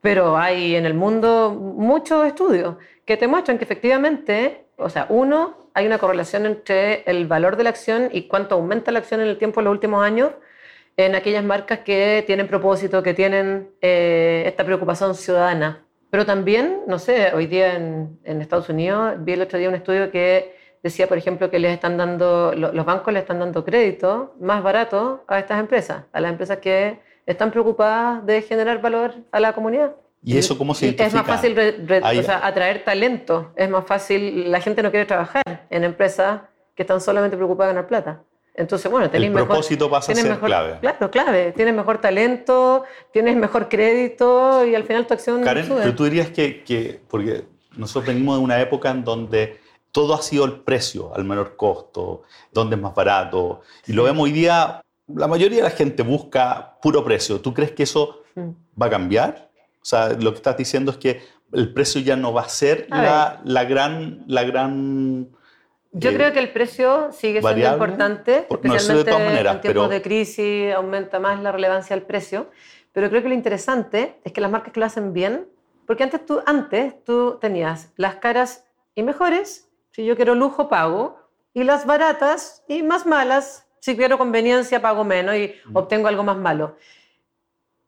Pero 0.00 0.36
hay 0.36 0.76
en 0.76 0.86
el 0.86 0.94
mundo 0.94 1.50
muchos 1.50 2.26
estudios 2.26 2.76
que 3.04 3.16
te 3.16 3.26
muestran 3.26 3.58
que 3.58 3.64
efectivamente, 3.64 4.64
o 4.76 4.88
sea, 4.88 5.06
uno, 5.08 5.68
hay 5.74 5.86
una 5.86 5.98
correlación 5.98 6.46
entre 6.46 7.02
el 7.10 7.26
valor 7.26 7.56
de 7.56 7.64
la 7.64 7.70
acción 7.70 8.08
y 8.12 8.22
cuánto 8.22 8.54
aumenta 8.54 8.92
la 8.92 9.00
acción 9.00 9.20
en 9.20 9.28
el 9.28 9.38
tiempo 9.38 9.60
en 9.60 9.64
los 9.64 9.72
últimos 9.72 10.04
años 10.04 10.30
en 10.96 11.14
aquellas 11.14 11.44
marcas 11.44 11.80
que 11.80 12.24
tienen 12.26 12.48
propósito, 12.48 13.02
que 13.02 13.14
tienen 13.14 13.70
eh, 13.80 14.42
esta 14.46 14.64
preocupación 14.64 15.14
ciudadana. 15.14 15.84
Pero 16.10 16.24
también, 16.24 16.80
no 16.86 16.98
sé, 16.98 17.32
hoy 17.34 17.46
día 17.46 17.74
en, 17.74 18.18
en 18.24 18.40
Estados 18.40 18.68
Unidos 18.68 19.14
vi 19.18 19.32
el 19.34 19.42
otro 19.42 19.58
día 19.58 19.68
un 19.68 19.74
estudio 19.74 20.10
que 20.10 20.56
decía, 20.82 21.06
por 21.06 21.18
ejemplo, 21.18 21.50
que 21.50 21.58
les 21.58 21.72
están 21.72 21.96
dando, 21.98 22.52
lo- 22.56 22.72
los 22.72 22.86
bancos 22.86 23.12
le 23.12 23.20
están 23.20 23.38
dando 23.40 23.64
crédito 23.64 24.34
más 24.40 24.62
barato 24.62 25.24
a 25.28 25.38
estas 25.38 25.60
empresas, 25.60 26.04
a 26.12 26.20
las 26.20 26.30
empresas 26.30 26.58
que 26.58 26.98
están 27.26 27.50
preocupadas 27.50 28.24
de 28.24 28.40
generar 28.42 28.80
valor 28.80 29.12
a 29.32 29.40
la 29.40 29.52
comunidad. 29.52 29.92
¿Y 30.24 30.38
eso 30.38 30.56
cómo 30.56 30.74
se 30.74 30.86
Y 30.86 30.88
Es 30.90 30.94
más 30.98 31.00
identifica? 31.12 31.32
fácil 31.36 31.56
re- 31.56 31.76
re- 31.86 32.00
Hay- 32.02 32.18
o 32.18 32.22
sea, 32.22 32.44
atraer 32.46 32.84
talento, 32.84 33.52
es 33.54 33.68
más 33.68 33.84
fácil, 33.86 34.50
la 34.50 34.60
gente 34.60 34.82
no 34.82 34.90
quiere 34.90 35.04
trabajar 35.06 35.42
en 35.68 35.84
empresas 35.84 36.40
que 36.74 36.82
están 36.84 37.00
solamente 37.00 37.36
preocupadas 37.36 37.70
de 37.70 37.74
ganar 37.74 37.88
plata. 37.88 38.22
Entonces, 38.58 38.90
bueno, 38.90 39.08
tenéis 39.08 39.28
El 39.28 39.34
mejor, 39.34 39.48
propósito 39.48 39.88
pasa 39.88 40.12
a 40.12 40.14
ser 40.14 40.28
mejor- 40.28 40.48
clave. 40.48 40.78
Claro, 40.80 41.10
clave. 41.10 41.52
Tienes 41.52 41.74
mejor 41.74 42.00
talento, 42.00 42.84
tienes 43.12 43.36
mejor 43.36 43.68
crédito 43.68 44.66
y 44.66 44.74
al 44.74 44.84
final 44.84 45.06
tu 45.06 45.14
acción 45.14 45.42
Karen, 45.42 45.66
sube. 45.66 45.78
pero 45.82 45.94
tú 45.94 46.04
dirías 46.04 46.28
que, 46.30 46.64
que- 46.64 47.00
porque 47.08 47.44
nosotros 47.76 48.06
venimos 48.06 48.36
de 48.38 48.44
una 48.44 48.60
época 48.60 48.90
en 48.90 49.04
donde 49.04 49.60
todo 49.92 50.12
ha 50.14 50.22
sido 50.22 50.44
el 50.44 50.60
precio 50.60 51.14
al 51.14 51.24
menor 51.24 51.56
costo, 51.56 52.22
donde 52.52 52.76
es 52.76 52.82
más 52.82 52.94
barato, 52.94 53.62
y 53.86 53.92
lo 53.92 54.02
vemos 54.04 54.24
hoy 54.24 54.32
día, 54.32 54.82
la 55.06 55.26
mayoría 55.28 55.58
de 55.58 55.62
la 55.64 55.70
gente 55.70 56.02
busca 56.02 56.76
puro 56.82 57.02
precio. 57.04 57.40
¿Tú 57.40 57.54
crees 57.54 57.70
que 57.72 57.84
eso 57.84 58.22
Mm. 58.34 58.50
va 58.80 58.86
a 58.86 58.90
cambiar? 58.90 59.48
O 59.80 59.84
sea, 59.84 60.10
lo 60.10 60.32
que 60.32 60.36
estás 60.36 60.56
diciendo 60.56 60.90
es 60.90 60.98
que 60.98 61.22
el 61.52 61.72
precio 61.72 62.00
ya 62.02 62.14
no 62.16 62.32
va 62.32 62.42
a 62.42 62.48
ser 62.48 62.86
A 62.90 63.02
la, 63.02 63.40
la 63.44 63.64
gran... 63.64 64.24
La 64.26 64.42
gran 64.44 65.28
Yo 65.92 66.10
eh, 66.10 66.14
creo 66.14 66.32
que 66.32 66.38
el 66.38 66.50
precio 66.52 67.12
sigue 67.12 67.40
siendo 67.40 67.42
variable, 67.48 67.74
importante, 67.84 68.42
por- 68.42 68.58
no 68.64 68.72
de 68.72 68.76
especialmente 68.76 69.10
todas 69.10 69.26
maneras, 69.26 69.54
en 69.56 69.60
tiempos 69.62 69.82
pero- 69.84 69.88
de 69.94 70.02
crisis 70.02 70.74
aumenta 70.74 71.18
más 71.18 71.40
la 71.42 71.50
relevancia 71.52 71.96
del 71.96 72.04
precio. 72.04 72.50
Pero 72.92 73.08
creo 73.10 73.22
que 73.22 73.28
lo 73.28 73.34
interesante 73.34 74.18
es 74.24 74.32
que 74.32 74.40
las 74.40 74.50
marcas 74.50 74.72
que 74.72 74.80
lo 74.80 74.86
hacen 74.86 75.12
bien, 75.12 75.48
porque 75.86 76.02
antes 76.04 76.24
tú, 76.26 76.40
antes 76.46 77.02
tú 77.04 77.38
tenías 77.40 77.92
las 77.96 78.16
caras 78.16 78.64
y 78.94 79.02
mejores, 79.02 79.68
si 79.92 80.04
yo 80.04 80.16
quiero 80.16 80.34
lujo 80.34 80.68
pago, 80.68 81.18
y 81.54 81.64
las 81.64 81.86
baratas 81.86 82.64
y 82.68 82.82
más 82.82 83.06
malas, 83.06 83.66
si 83.80 83.96
quiero 83.96 84.18
conveniencia 84.18 84.82
pago 84.82 85.04
menos 85.04 85.34
y 85.36 85.54
Mm. 85.66 85.76
obtengo 85.76 86.08
algo 86.08 86.22
más 86.24 86.36
malo. 86.36 86.76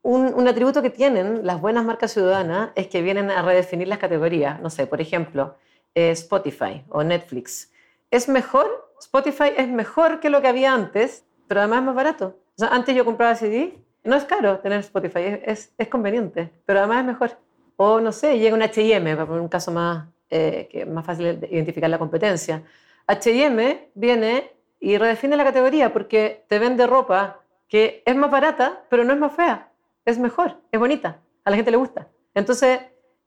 Un, 0.03 0.33
un 0.35 0.49
atributo 0.49 0.81
que 0.81 0.91
tienen 0.91 1.47
las 1.47 1.61
buenas 1.61 1.85
marcas 1.85 2.13
ciudadanas 2.13 2.71
es 2.75 2.87
que 2.89 3.03
vienen 3.03 3.31
a 3.31 3.43
redefinir 3.43 3.87
las 3.89 3.99
categorías. 3.99 4.59
No 4.61 4.71
sé, 4.71 4.87
por 4.87 5.01
ejemplo, 5.01 5.57
eh, 5.95 6.11
Spotify 6.13 6.83
o 6.89 7.03
Netflix. 7.05 7.71
¿Es 8.11 8.29
mejor? 8.29 8.93
Spotify 9.01 9.53
es 9.57 9.69
mejor 9.69 10.21
que 10.21 10.31
lo 10.31 10.43
que 10.43 10.49
había 10.49 10.75
antes, 10.75 11.25
pero 11.47 11.61
además 11.61 11.81
es 11.81 11.85
más 11.87 11.95
barato. 11.95 12.39
Antes 12.71 12.95
yo 12.95 13.05
compraba 13.05 13.35
CD, 13.35 13.79
no 14.05 14.17
es 14.17 14.25
caro 14.25 14.59
tener 14.59 14.81
Spotify, 14.81 15.41
es, 15.45 15.73
conveniente, 15.91 16.51
pero 16.67 16.81
además 16.81 17.01
es 17.01 17.07
mejor. 17.07 17.39
O 17.77 18.01
no 18.01 18.13
sé, 18.13 18.39
llega 18.39 18.55
un 18.55 18.63
HM, 18.63 19.05
para 19.15 19.27
poner 19.27 19.41
un 19.41 19.49
caso 19.49 19.71
más, 19.71 20.09
eh, 20.29 20.69
que 20.71 20.85
más 20.85 21.07
fácil 21.07 21.41
de 21.41 21.49
identificar 21.51 21.89
la 21.89 21.99
competencia. 21.99 22.63
HM 23.07 23.91
viene 23.95 24.53
y 24.81 24.99
redefine 24.99 25.37
la 25.37 25.45
categoría 25.45 25.93
porque 25.93 26.45
te 26.49 26.59
vende 26.59 26.87
ropa 26.87 27.41
que 27.69 28.03
es 28.05 28.17
más 28.17 28.31
barata, 28.31 28.85
pero 28.89 29.05
no 29.05 29.13
es 29.13 29.19
más 29.19 29.33
fea, 29.33 29.71
es 30.05 30.19
mejor, 30.19 30.57
es 30.73 30.81
bonita, 30.81 31.21
a 31.45 31.51
la 31.51 31.57
gente 31.57 31.71
le 31.71 31.77
gusta. 31.77 32.09
Entonces, 32.35 32.81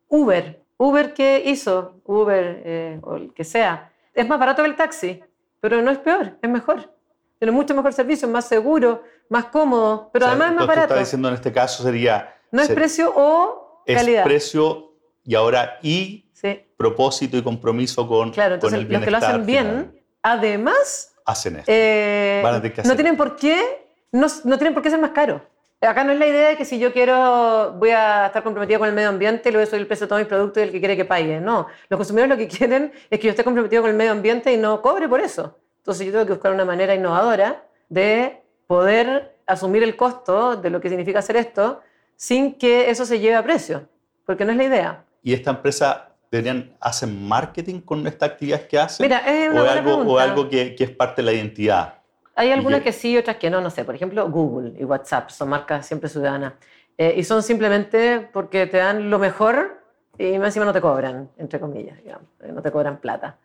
Uber, 0.10 0.62
Uber 0.78 1.14
¿qué 1.14 1.44
hizo? 1.46 2.02
Uber 2.04 2.62
eh, 2.66 3.00
o 3.04 3.16
el 3.16 3.34
que 3.34 3.46
sea, 3.46 3.93
es 4.14 4.28
más 4.28 4.40
barato 4.40 4.62
que 4.64 4.70
el 4.70 4.76
taxi, 4.76 5.24
pero 5.60 5.82
no 5.82 5.92
es 5.92 5.98
peor, 6.00 6.38
es 6.42 6.50
mejor. 6.50 6.94
Tiene 7.40 7.52
mucho 7.52 7.74
mejor 7.76 7.94
servicio, 7.94 8.28
más 8.28 8.46
seguro, 8.48 9.04
más 9.30 9.46
cómodo, 9.46 10.10
pero 10.14 10.26
o 10.26 10.28
sea, 10.28 10.32
además 10.34 10.50
es 10.52 10.56
más 10.56 10.62
lo 10.64 10.68
que 10.68 10.76
barato. 10.76 10.94
estás 10.94 11.08
diciendo 11.08 11.28
en 11.30 11.34
este 11.36 11.52
caso 11.52 11.84
sería... 11.84 12.36
No 12.52 12.62
es 12.62 12.68
ser- 12.68 12.76
precio 12.76 13.12
o 13.16 13.84
es 13.86 13.98
calidad. 13.98 14.24
precio 14.24 14.94
y 15.24 15.36
ahora 15.36 15.80
y 15.82 16.30
Sí, 16.34 16.62
propósito 16.78 17.38
y 17.38 17.42
compromiso 17.44 18.08
con, 18.08 18.32
claro, 18.32 18.60
con 18.60 18.74
entonces 18.74 18.80
el 18.80 18.84
los 18.84 18.90
que 18.90 18.94
lo 18.94 19.00
bienestar 19.18 19.32
hacen 19.32 19.46
bien, 19.46 19.66
final. 19.68 20.02
además, 20.22 21.16
hacen 21.26 21.56
esto. 21.58 21.72
eh, 21.74 22.42
Van 22.44 22.56
a 22.56 22.58
tener 22.58 22.74
que 22.74 22.82
no 22.82 22.88
hacer. 22.88 22.96
tienen 22.98 23.18
por 23.18 23.36
qué, 23.38 23.88
no, 24.12 24.28
no 24.44 24.58
tienen 24.58 24.74
por 24.74 24.84
qué 24.84 24.90
ser 24.90 25.00
más 25.00 25.12
caros. 25.12 25.42
Acá 25.86 26.06
no 26.06 26.14
es 26.14 26.20
la 26.20 26.28
idea 26.28 26.50
de 26.50 26.58
que 26.58 26.64
si 26.64 26.80
yo 26.80 26.94
quiero, 26.94 27.74
voy 27.74 27.90
a 27.90 28.28
estar 28.28 28.42
comprometida 28.42 28.80
con 28.80 28.88
el 28.88 28.94
medio 28.94 29.10
ambiente, 29.10 29.52
le 29.52 29.58
voy 29.58 29.64
a 29.64 29.66
subir 29.66 29.82
el 29.82 29.88
precio 29.88 30.06
de 30.06 30.10
todos 30.10 30.22
mis 30.22 30.30
productos 30.30 30.62
y 30.62 30.66
el 30.68 30.72
que 30.72 30.80
quiere 30.80 30.96
que 30.96 31.04
pague. 31.04 31.42
No, 31.42 31.68
los 31.90 31.98
consumidores 31.98 32.30
lo 32.30 32.38
que 32.38 32.48
quieren 32.58 32.94
es 33.10 33.20
que 33.20 33.26
yo 33.26 33.32
esté 33.32 33.44
comprometido 33.44 33.82
con 33.82 33.92
el 33.92 33.98
medio 33.98 34.12
ambiente 34.12 34.54
y 34.54 34.58
no 34.58 34.82
cobre 34.82 35.10
por 35.10 35.20
eso. 35.20 35.58
Entonces 35.78 36.06
yo 36.06 36.14
tengo 36.14 36.26
que 36.26 36.34
buscar 36.34 36.54
una 36.54 36.64
manera 36.64 36.96
innovadora 36.96 37.66
de 37.90 38.42
poder 38.68 39.36
asumir 39.46 39.84
el 39.84 39.98
costo 39.98 40.56
de 40.56 40.70
lo 40.70 40.80
que 40.80 40.88
significa 40.88 41.20
hacer 41.20 41.36
esto 41.36 41.82
sin 42.16 42.54
que 42.54 42.90
eso 42.90 43.06
se 43.06 43.20
lleve 43.20 43.36
a 43.36 43.44
precio, 43.44 43.90
porque 44.26 44.46
no 44.46 44.52
es 44.52 44.58
la 44.58 44.64
idea. 44.64 45.06
¿Y 45.22 45.34
esta 45.34 45.52
empresa 45.52 46.10
deberían, 46.32 46.74
hacen 46.80 47.28
marketing 47.28 47.82
con 47.82 48.08
estas 48.08 48.30
actividades 48.30 48.68
que 48.68 48.80
hacen? 48.80 49.04
Mira, 49.04 49.20
es 49.20 49.50
una 49.50 49.62
¿O 49.62 49.66
buena 49.66 49.80
algo, 49.80 50.14
o 50.14 50.20
algo 50.20 50.50
que, 50.50 50.76
que 50.76 50.86
es 50.86 50.92
parte 50.92 51.22
de 51.22 51.26
la 51.26 51.34
identidad? 51.34 51.96
Hay 52.36 52.52
algunas 52.52 52.82
que- 52.82 52.92
sí, 52.92 53.18
otras 53.18 53.38
que 53.38 53.50
no, 53.50 53.62
no 53.62 53.70
sé. 53.70 53.86
Por 53.86 53.96
ejemplo, 53.96 54.30
Google 54.30 54.74
y 54.80 54.84
WhatsApp 54.86 55.30
son 55.30 55.50
marcas 55.50 55.86
siempre 55.86 56.10
ciudadanas. 56.10 56.54
Eh, 56.98 57.14
y 57.18 57.24
son 57.24 57.42
simplemente 57.44 58.28
porque 58.34 58.68
te 58.68 58.78
dan 58.78 59.10
lo 59.10 59.18
mejor 59.20 59.82
y 60.18 60.38
más 60.38 60.48
encima 60.48 60.66
no 60.66 60.74
te 60.74 60.82
cobran, 60.82 61.30
entre 61.38 61.60
comillas, 61.60 61.98
digamos. 62.04 62.28
eh, 62.42 62.52
No 62.52 62.62
te 62.62 62.72
cobran 62.72 62.98
plata. 62.98 63.38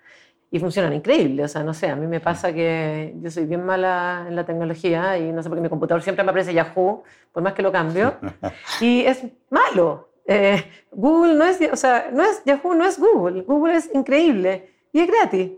Y 0.50 0.58
funcionan 0.58 0.92
increíble. 0.94 1.44
O 1.44 1.48
sea, 1.48 1.62
no 1.62 1.74
sé, 1.74 1.88
a 1.90 1.96
mí 1.96 2.06
me 2.06 2.20
pasa 2.20 2.52
que 2.54 3.14
yo 3.20 3.30
soy 3.30 3.44
bien 3.44 3.64
mala 3.64 4.24
en 4.28 4.34
la 4.36 4.44
tecnología 4.46 5.18
y 5.18 5.30
no 5.32 5.42
sé 5.42 5.48
por 5.50 5.58
qué 5.58 5.62
mi 5.62 5.68
computador 5.68 6.02
siempre 6.02 6.24
me 6.24 6.30
aparece 6.30 6.54
Yahoo, 6.54 7.02
por 7.32 7.42
más 7.42 7.52
que 7.52 7.62
lo 7.62 7.70
cambio. 7.72 8.14
Y 8.80 9.04
es 9.04 9.22
malo. 9.50 10.08
Eh, 10.26 10.62
Google 10.92 11.34
no 11.34 11.44
es, 11.44 11.58
o 11.72 11.76
sea, 11.76 12.08
no 12.12 12.22
es, 12.22 12.42
Yahoo 12.44 12.74
no 12.74 12.84
es 12.86 12.98
Google. 12.98 13.42
Google 13.42 13.76
es 13.76 13.90
increíble 13.94 14.70
y 14.92 15.00
es 15.00 15.06
gratis. 15.08 15.50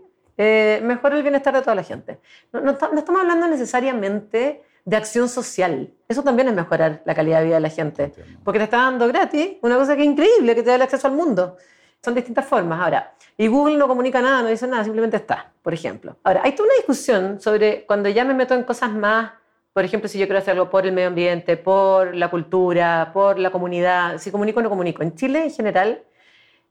Eh, 0.43 0.81
mejora 0.81 1.15
el 1.15 1.21
bienestar 1.21 1.53
de 1.53 1.61
toda 1.61 1.75
la 1.75 1.83
gente. 1.83 2.19
No, 2.51 2.61
no, 2.61 2.71
estamos 2.71 3.21
hablando 3.21 3.47
necesariamente 3.47 4.63
de 4.83 4.97
acción 4.97 5.29
social. 5.29 5.93
Eso 6.07 6.23
también 6.23 6.47
es 6.47 6.55
mejorar 6.55 7.03
la 7.05 7.13
calidad 7.13 7.41
de 7.41 7.45
vida 7.45 7.55
de 7.55 7.61
la 7.61 7.69
gente. 7.69 8.11
Porque 8.43 8.57
te 8.57 8.63
está 8.63 8.77
dando 8.77 9.07
gratis 9.07 9.57
una 9.61 9.77
cosa 9.77 9.95
que 9.95 10.01
es 10.01 10.07
increíble, 10.07 10.55
que 10.55 10.63
te 10.63 10.69
da 10.69 10.77
el 10.77 10.81
acceso 10.81 11.07
al 11.07 11.13
mundo. 11.13 11.57
Son 12.03 12.15
distintas 12.15 12.43
formas. 12.43 12.81
Ahora, 12.81 13.13
y 13.37 13.45
Google 13.45 13.77
no 13.77 13.87
comunica 13.87 14.19
nada, 14.19 14.41
no 14.41 14.47
dice 14.47 14.65
nada, 14.65 14.83
simplemente 14.83 15.17
está, 15.17 15.51
por 15.61 15.75
ejemplo. 15.75 16.17
Ahora, 16.23 16.41
hay 16.43 16.53
toda 16.53 16.69
una 16.69 16.75
discusión 16.75 17.39
sobre 17.39 17.85
cuando 17.85 18.09
ya 18.09 18.25
me 18.25 18.33
meto 18.33 18.55
en 18.55 18.63
cosas 18.63 18.91
más, 18.91 19.33
por 19.73 19.85
ejemplo, 19.85 20.09
si 20.09 20.17
yo 20.17 20.25
quiero 20.25 20.39
hacer 20.39 20.53
algo 20.53 20.71
por 20.71 20.87
el 20.87 20.91
medio 20.91 21.09
ambiente, 21.09 21.55
por 21.55 22.15
la 22.15 22.31
cultura, 22.31 23.11
por 23.13 23.37
la 23.37 23.51
comunidad, 23.51 24.17
si 24.17 24.31
comunico 24.31 24.59
o 24.59 24.63
no 24.63 24.69
comunico. 24.69 25.03
En 25.03 25.13
Chile, 25.13 25.43
en 25.43 25.51
general, 25.51 26.01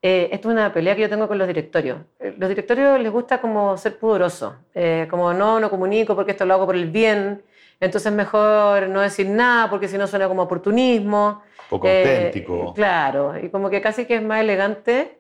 eh, 0.02 0.30
esto 0.32 0.48
es 0.48 0.52
una 0.52 0.72
pelea 0.72 0.94
que 0.96 1.02
yo 1.02 1.10
tengo 1.10 1.28
con 1.28 1.36
los 1.36 1.46
directorios. 1.46 1.98
Eh, 2.18 2.34
los 2.38 2.48
directorios 2.48 2.98
les 3.00 3.12
gusta 3.12 3.40
como 3.40 3.76
ser 3.76 3.98
pudorosos, 3.98 4.54
eh, 4.74 5.06
como 5.10 5.34
no, 5.34 5.60
no 5.60 5.68
comunico 5.68 6.14
porque 6.14 6.32
esto 6.32 6.46
lo 6.46 6.54
hago 6.54 6.66
por 6.66 6.74
el 6.74 6.90
bien, 6.90 7.42
entonces 7.80 8.10
mejor 8.10 8.88
no 8.88 9.00
decir 9.00 9.28
nada 9.28 9.68
porque 9.68 9.88
si 9.88 9.98
no 9.98 10.06
suena 10.06 10.26
como 10.26 10.42
oportunismo. 10.42 11.42
Poco 11.68 11.86
auténtico. 11.86 12.72
Claro, 12.72 13.38
y 13.38 13.50
como 13.50 13.68
que 13.68 13.82
casi 13.82 14.06
que 14.06 14.16
es 14.16 14.22
más 14.22 14.40
elegante 14.40 15.18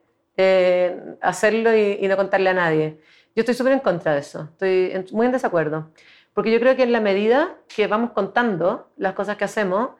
hacerlo 1.20 1.76
y, 1.76 2.00
no 2.08 2.16
contarle 2.16 2.48
a 2.48 2.54
nadie. 2.54 2.96
Yo 3.36 3.42
estoy 3.42 3.54
súper 3.54 3.74
en 3.74 3.80
contra 3.80 4.14
de 4.14 4.20
eso, 4.20 4.48
estoy 4.52 5.04
muy 5.12 5.26
en 5.26 5.32
desacuerdo, 5.32 5.90
porque 6.32 6.50
yo 6.50 6.58
creo 6.58 6.76
que 6.76 6.82
en 6.82 6.92
la 6.92 7.00
medida 7.00 7.56
que 7.68 7.86
vamos 7.86 8.12
contando 8.12 8.88
las 8.96 9.12
cosas 9.12 9.36
que 9.36 9.44
hacemos, 9.44 9.90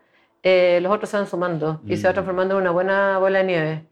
los 0.43 0.93
otros 0.93 1.11
se 1.11 1.17
van 1.17 1.27
sumando 1.27 1.81
y 1.87 1.97
se 1.97 2.05
va 2.05 2.11
mm. 2.11 2.15
transformando 2.15 2.55
en 2.55 2.61
una 2.63 2.71
buena 2.71 3.19
bola 3.19 3.39
de 3.39 3.45
nieve. 3.45 3.85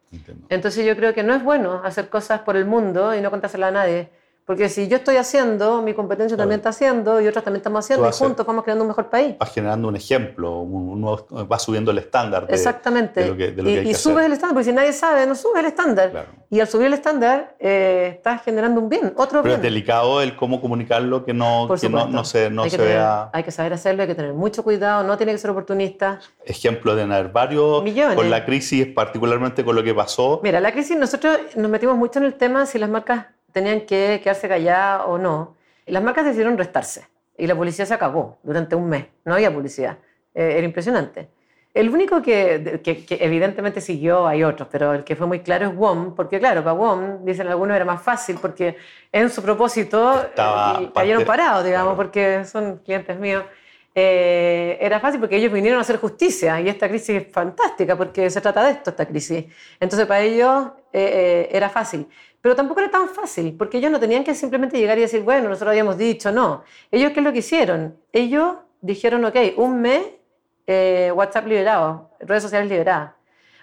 Entonces 0.49 0.87
yo 0.87 0.97
creo 0.97 1.15
que 1.15 1.23
no 1.23 1.35
es 1.35 1.43
bueno 1.43 1.83
hacer 1.85 2.09
cosas 2.09 2.41
por 2.41 2.57
el 2.57 2.65
mundo 2.65 3.15
y 3.15 3.21
no 3.21 3.31
contársela 3.31 3.69
a 3.69 3.71
nadie. 3.71 4.11
Porque 4.49 4.71
si 4.71 4.89
yo 4.89 4.97
estoy 4.97 5.17
haciendo, 5.17 5.83
mi 5.83 5.93
competencia 5.93 6.35
también 6.35 6.61
está 6.61 6.71
haciendo 6.71 7.21
y 7.21 7.29
otros 7.29 7.45
también 7.45 7.59
estamos 7.59 7.85
haciendo 7.85 8.09
y 8.09 8.13
juntos 8.13 8.47
vamos 8.47 8.65
creando 8.65 8.83
un 8.83 8.89
mejor 8.89 9.11
país. 9.11 9.37
Vas 9.39 9.53
generando 9.53 9.89
un 9.89 9.97
ejemplo, 9.97 10.61
uno 10.61 11.27
va 11.31 11.59
subiendo 11.59 11.91
el 11.91 11.99
estándar. 11.99 12.47
De, 12.47 12.55
Exactamente. 12.55 13.27
lo 13.27 13.37
que, 13.37 13.83
y, 13.85 13.93
subes 13.93 14.25
el 14.25 14.33
estándar, 14.33 14.55
porque 14.55 14.65
si 14.65 14.73
nadie 14.73 14.95
sabe, 14.95 15.27
no 15.27 15.35
subes 15.35 15.61
el 15.61 15.67
estándar. 15.67 16.29
Y 16.49 16.61
al 16.61 16.67
subir 16.67 16.87
el 16.87 16.95
estándar, 16.95 17.57
eh, 17.61 18.15
estás 18.17 18.43
generando 18.43 18.81
un 18.81 18.89
bien, 18.89 19.13
otro 19.17 19.43
Pero 19.43 19.43
bien. 19.43 19.57
es 19.57 19.63
delicado 19.63 20.23
el 20.23 20.35
cómo 20.35 20.63
comunicarlo, 20.63 21.27
que 21.27 21.35
no, 21.35 21.69
que 21.79 21.91
no, 21.91 22.09
no, 22.09 22.25
se, 22.25 22.49
no 22.49 22.67
se 22.71 22.79
vea. 22.79 23.29
Hay 23.35 23.43
que 23.43 23.51
saber 23.51 23.75
hacerlo, 23.75 24.01
hay 24.01 24.09
que 24.09 24.15
tener 24.15 24.33
mucho 24.33 24.65
cuidado, 24.65 25.05
no 25.05 25.19
tiene 25.19 25.33
que 25.33 25.39
ser 25.39 25.51
oportunista. 25.51 26.21
Ejemplos 26.47 26.97
de 26.97 27.05
varios. 27.25 27.83
Millones. 27.83 28.17
Con 28.17 28.31
la 28.31 28.47
crisis, 28.47 28.87
particularmente 28.87 29.63
con 29.63 29.77
lo 29.77 29.85
que 29.85 29.95
pasó. 29.95 30.41
Mira, 30.43 30.59
la 30.59 30.73
crisis, 30.73 30.97
nosotros 30.97 31.39
nos 31.55 31.71
metimos 31.71 31.99
mucho 31.99 32.19
en 32.19 32.25
el 32.25 32.33
tema 32.33 32.65
si 32.65 32.79
las 32.79 32.89
marcas 32.89 33.27
tenían 33.59 33.81
que 33.81 34.21
quedarse 34.23 34.49
calladas 34.49 35.03
o 35.07 35.19
no. 35.19 35.57
Las 35.87 36.03
marcas 36.03 36.25
decidieron 36.25 36.57
restarse 36.57 37.07
y 37.37 37.47
la 37.47 37.57
publicidad 37.57 37.87
se 37.87 37.95
acabó 37.95 38.39
durante 38.43 38.77
un 38.77 38.89
mes. 38.89 39.07
No 39.25 39.35
había 39.35 39.53
publicidad. 39.53 39.99
Eh, 40.35 40.55
era 40.59 40.65
impresionante. 40.65 41.29
El 41.75 41.91
único 41.91 42.23
que, 42.23 42.81
que, 42.83 43.19
evidentemente 43.21 43.81
siguió, 43.81 44.27
hay 44.27 44.43
otros, 44.43 44.69
pero 44.71 44.95
el 44.95 45.05
que 45.05 45.17
fue 45.17 45.27
muy 45.27 45.41
claro 45.41 45.67
es 45.67 45.77
WOM, 45.77 46.15
porque 46.15 46.39
claro, 46.39 46.63
para 46.65 46.73
WOM, 46.73 47.25
dicen 47.25 47.47
algunos, 47.49 47.77
era 47.77 47.85
más 47.85 48.03
fácil 48.03 48.39
porque 48.41 48.77
en 49.13 49.29
su 49.29 49.43
propósito 49.43 50.25
eh, 50.25 50.91
cayeron 50.95 51.25
parados, 51.25 51.65
digamos, 51.65 51.95
porque 51.95 52.45
son 52.45 52.79
clientes 52.79 53.19
míos. 53.19 53.45
Eh, 53.95 54.79
era 54.81 55.01
fácil 55.01 55.19
porque 55.19 55.37
ellos 55.37 55.53
vinieron 55.53 55.79
a 55.79 55.83
hacer 55.83 55.97
justicia 55.97 56.61
y 56.61 56.69
esta 56.69 56.89
crisis 56.89 57.23
es 57.23 57.33
fantástica 57.33 57.97
porque 57.97 58.31
se 58.31 58.41
trata 58.41 58.63
de 58.65 58.71
esto, 58.73 58.91
esta 58.91 59.07
crisis. 59.07 59.45
Entonces 59.81 60.07
para 60.07 60.21
ellos 60.21 60.69
era 60.93 61.69
fácil. 61.69 62.07
Pero 62.41 62.55
tampoco 62.55 62.81
era 62.81 62.91
tan 62.91 63.09
fácil, 63.09 63.57
porque 63.57 63.79
ellos 63.79 63.91
no 63.91 63.99
tenían 63.99 64.25
que 64.25 64.35
simplemente 64.35 64.79
llegar 64.79 64.97
y 64.99 65.03
decir, 65.03 65.23
bueno, 65.23 65.49
nosotros 65.49 65.71
habíamos 65.71 65.99
dicho, 65.99 66.31
no. 66.31 66.63
Ellos, 66.91 67.13
¿qué 67.13 67.21
es 67.21 67.25
lo 67.25 67.33
que 67.33 67.39
hicieron? 67.39 67.99
Ellos 68.13 68.57
dijeron, 68.81 69.25
ok, 69.25 69.37
un 69.57 69.81
mes, 69.81 70.03
eh, 70.67 71.13
WhatsApp 71.15 71.47
liberado, 71.47 72.11
redes 72.21 72.43
sociales 72.43 72.69
liberadas. 72.69 73.13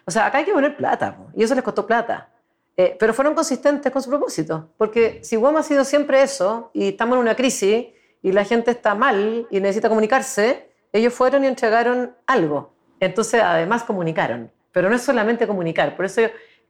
O 0.05 0.12
sea, 0.12 0.25
acá 0.25 0.39
hay 0.39 0.46
que 0.46 0.53
poner 0.53 0.75
plata, 0.75 1.17
y 1.36 1.44
eso 1.44 1.55
les 1.55 1.63
costó 1.63 1.88
plata. 1.88 2.29
Eh, 2.77 2.98
pero 3.00 3.13
fueron 3.13 3.34
consistentes 3.34 3.89
con 3.91 4.01
su 4.01 4.10
propósito, 4.10 4.70
porque 4.77 5.20
si 5.24 5.38
WOM 5.38 5.55
ha 5.55 5.63
sido 5.63 5.86
siempre 5.86 6.22
eso, 6.22 6.72
y 6.74 6.89
estamos 6.89 7.15
en 7.15 7.22
una 7.22 7.36
crisis, 7.36 7.88
y 8.22 8.32
la 8.32 8.44
gente 8.44 8.72
está 8.72 8.96
mal 8.96 9.48
y 9.50 9.60
necesita 9.60 9.88
comunicarse, 9.88 10.70
ellos 10.91 11.13
fueron 11.13 11.44
y 11.44 11.48
entregaron 11.48 12.15
algo. 12.25 12.74
Entonces, 13.00 13.41
además, 13.41 13.84
comunicaron. 13.84 14.51
Pero 14.72 14.89
no 14.89 14.96
es 14.96 15.03
solamente 15.03 15.46
comunicar, 15.48 15.96
por 15.96 16.05
eso 16.05 16.22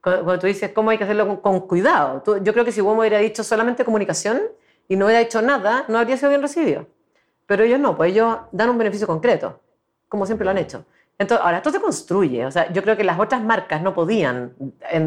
cuando 0.06 0.38
tú 0.38 0.46
dices 0.46 0.70
cómo 0.72 0.90
hay 0.90 0.98
que 0.98 1.04
hacerlo 1.04 1.42
con, 1.42 1.60
cuidado. 1.66 2.22
yo 2.40 2.52
creo 2.52 2.64
que 2.64 2.70
si 2.70 2.80
Womo 2.80 3.00
hubiera 3.00 3.18
dicho 3.18 3.42
solamente 3.42 3.84
comunicación 3.84 4.40
y 4.86 4.94
no 4.94 5.06
hubiera 5.06 5.20
hecho 5.20 5.42
nada, 5.42 5.84
no 5.88 5.98
habría 5.98 6.16
sido 6.16 6.28
bien 6.28 6.42
recibido. 6.42 6.86
Pero 7.46 7.64
ellos 7.64 7.80
no, 7.80 7.96
pues 7.96 8.12
ellos 8.12 8.38
dan 8.52 8.70
un 8.70 8.78
beneficio 8.78 9.08
concreto, 9.08 9.60
como 10.08 10.24
siempre 10.24 10.44
lo 10.44 10.52
han 10.52 10.58
hecho. 10.58 10.84
Entonces, 11.18 11.44
ahora, 11.44 11.58
esto 11.58 11.70
se 11.70 11.80
construye. 11.80 12.44
O 12.44 12.50
sea, 12.50 12.72
yo 12.72 12.82
creo 12.82 12.96
que 12.96 13.04
las 13.04 13.18
otras 13.18 13.42
marcas 13.42 13.80
no 13.82 13.94
podían, 13.94 14.54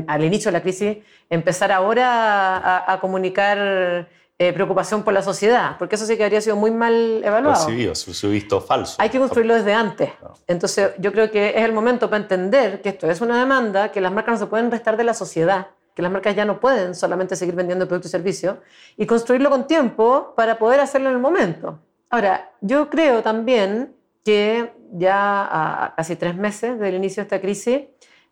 al 0.08 0.24
inicio 0.24 0.50
de 0.50 0.58
la 0.58 0.62
crisis, 0.62 0.98
empezar 1.30 1.72
ahora 1.72 2.92
a 2.92 3.00
comunicar 3.00 4.08
eh, 4.42 4.54
preocupación 4.54 5.04
por 5.04 5.14
la 5.14 5.22
sociedad, 5.22 5.76
porque 5.78 5.96
eso 5.96 6.06
sí 6.06 6.16
que 6.16 6.24
habría 6.24 6.40
sido 6.40 6.56
muy 6.56 6.72
mal 6.72 7.22
evaluado. 7.26 7.66
Percibido, 7.66 7.94
su 7.94 8.30
visto 8.30 8.62
falso. 8.62 8.96
Hay 8.98 9.10
que 9.10 9.20
construirlo 9.20 9.54
desde 9.54 9.74
antes. 9.74 10.12
Entonces, 10.48 10.92
yo 10.98 11.12
creo 11.12 11.30
que 11.30 11.50
es 11.50 11.66
el 11.66 11.74
momento 11.74 12.10
para 12.10 12.22
entender 12.22 12.82
que 12.82 12.88
esto 12.88 13.12
es 13.12 13.20
una 13.20 13.38
demanda, 13.38 13.92
que 13.92 14.00
las 14.00 14.14
marcas 14.14 14.36
no 14.36 14.46
se 14.46 14.50
pueden 14.50 14.72
restar 14.72 14.96
de 14.96 15.04
la 15.04 15.14
sociedad, 15.14 15.68
que 15.94 16.02
las 16.02 16.10
marcas 16.10 16.38
ya 16.38 16.46
no 16.46 16.62
pueden 16.62 16.96
solamente 16.96 17.36
seguir 17.36 17.54
vendiendo 17.54 17.86
productos 17.86 18.12
y 18.12 18.14
servicios, 18.14 18.56
y 18.96 19.06
construirlo 19.06 19.50
con 19.50 19.68
tiempo 19.68 20.34
para 20.38 20.58
poder 20.58 20.80
hacerlo 20.80 21.10
en 21.10 21.16
el 21.16 21.22
momento. 21.22 21.78
Ahora, 22.10 22.50
yo 22.62 22.90
creo 22.90 23.22
también 23.22 23.94
que 24.24 24.74
ya 24.94 25.86
a 25.86 25.96
casi 25.96 26.16
tres 26.16 26.36
meses 26.36 26.80
del 26.80 26.96
inicio 26.96 27.22
de 27.22 27.26
esta 27.26 27.42
crisis, 27.42 27.82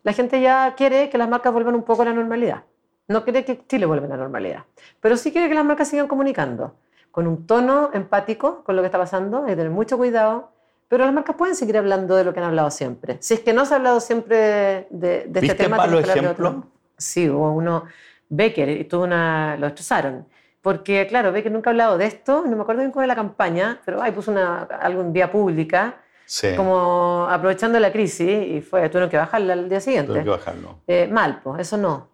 la 0.02 0.12
gente 0.12 0.40
ya 0.40 0.74
quiere 0.76 1.10
que 1.10 1.18
las 1.18 1.28
marcas 1.28 1.52
vuelvan 1.52 1.74
un 1.74 1.82
poco 1.82 2.02
a 2.02 2.06
la 2.06 2.12
normalidad. 2.12 2.64
No 3.08 3.24
quiere 3.24 3.44
que 3.44 3.66
Chile 3.66 3.86
vuelva 3.86 4.06
a 4.06 4.10
la 4.10 4.16
normalidad, 4.16 4.64
pero 5.00 5.16
sí 5.16 5.32
quiere 5.32 5.48
que 5.48 5.54
las 5.54 5.64
marcas 5.64 5.88
sigan 5.88 6.08
comunicando 6.08 6.76
con 7.10 7.26
un 7.26 7.46
tono 7.46 7.90
empático 7.94 8.62
con 8.64 8.76
lo 8.76 8.82
que 8.82 8.86
está 8.86 8.98
pasando, 8.98 9.38
hay 9.38 9.50
que 9.50 9.56
tener 9.56 9.70
mucho 9.70 9.96
cuidado, 9.96 10.52
pero 10.88 11.04
las 11.04 11.12
marcas 11.12 11.36
pueden 11.36 11.56
seguir 11.56 11.76
hablando 11.78 12.16
de 12.16 12.24
lo 12.24 12.32
que 12.32 12.40
han 12.40 12.46
hablado 12.46 12.70
siempre. 12.70 13.16
Si 13.20 13.34
es 13.34 13.40
que 13.40 13.52
no 13.52 13.64
se 13.64 13.74
ha 13.74 13.76
hablado 13.78 14.00
siempre 14.00 14.86
de, 14.90 15.24
de 15.28 15.40
este 15.40 15.54
tema... 15.54 15.86
¿Viste 15.86 16.12
ejemplo? 16.12 16.64
Sí, 16.96 17.28
hubo 17.28 17.52
uno, 17.52 17.84
Becker, 18.28 18.68
y 18.68 18.84
tuvo 18.84 19.04
una, 19.04 19.56
lo 19.56 19.66
destrozaron. 19.66 20.26
Porque, 20.68 21.06
claro, 21.06 21.32
Becker 21.32 21.50
nunca 21.50 21.70
ha 21.70 21.72
hablado 21.72 21.96
de 21.96 22.04
esto, 22.04 22.44
no 22.46 22.54
me 22.54 22.60
acuerdo 22.60 22.82
bien 22.82 22.92
cuál 22.92 23.04
es 23.04 23.08
la 23.08 23.14
campaña, 23.14 23.80
pero 23.86 24.02
ahí 24.02 24.12
puso 24.12 24.30
una, 24.30 24.64
algún 24.64 25.14
día 25.14 25.32
pública, 25.32 26.02
como 26.56 27.26
aprovechando 27.26 27.80
la 27.80 27.90
crisis, 27.90 28.28
y 28.28 28.60
fue, 28.60 28.86
tuvieron 28.90 29.08
que 29.08 29.16
bajarla 29.16 29.54
al 29.54 29.70
día 29.70 29.80
siguiente. 29.80 30.08
Tuvieron 30.08 30.26
que 30.26 30.38
bajarlo. 30.38 30.80
Eh, 30.86 31.08
mal, 31.10 31.40
pues, 31.42 31.62
eso 31.62 31.78
no. 31.78 32.10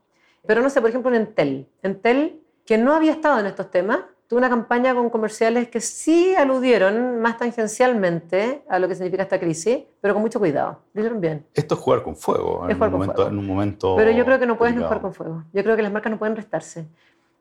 Pero 0.46 0.62
no 0.62 0.70
sé, 0.70 0.80
por 0.80 0.90
ejemplo, 0.90 1.10
en 1.12 1.22
Entel. 1.22 1.68
Entel, 1.82 2.42
que 2.64 2.78
no 2.78 2.94
había 2.94 3.10
estado 3.10 3.40
en 3.40 3.46
estos 3.46 3.72
temas, 3.72 4.02
tuvo 4.28 4.38
una 4.38 4.48
campaña 4.48 4.94
con 4.94 5.10
comerciales 5.10 5.68
que 5.68 5.80
sí 5.80 6.36
aludieron 6.36 7.20
más 7.20 7.36
tangencialmente 7.38 8.62
a 8.68 8.78
lo 8.78 8.86
que 8.86 8.94
significa 8.94 9.24
esta 9.24 9.40
crisis, 9.40 9.80
pero 10.00 10.14
con 10.14 10.22
mucho 10.22 10.38
cuidado. 10.38 10.80
Lo 10.92 11.00
hicieron 11.00 11.20
bien. 11.20 11.44
Esto 11.54 11.74
es 11.74 11.80
jugar 11.80 12.04
con 12.04 12.14
fuego, 12.14 12.68
en, 12.68 12.80
un 12.80 12.90
momento, 12.92 13.26
en 13.26 13.36
un 13.36 13.46
momento. 13.46 13.96
Pero 13.96 14.12
yo 14.12 14.24
creo 14.24 14.38
que 14.38 14.46
no 14.46 14.56
puedes 14.56 14.76
jugar 14.76 15.00
con 15.00 15.12
fuego. 15.12 15.42
Yo 15.52 15.64
creo 15.64 15.74
que 15.74 15.82
las 15.82 15.92
marcas 15.92 16.12
no 16.12 16.20
pueden 16.20 16.36
restarse. 16.36 16.86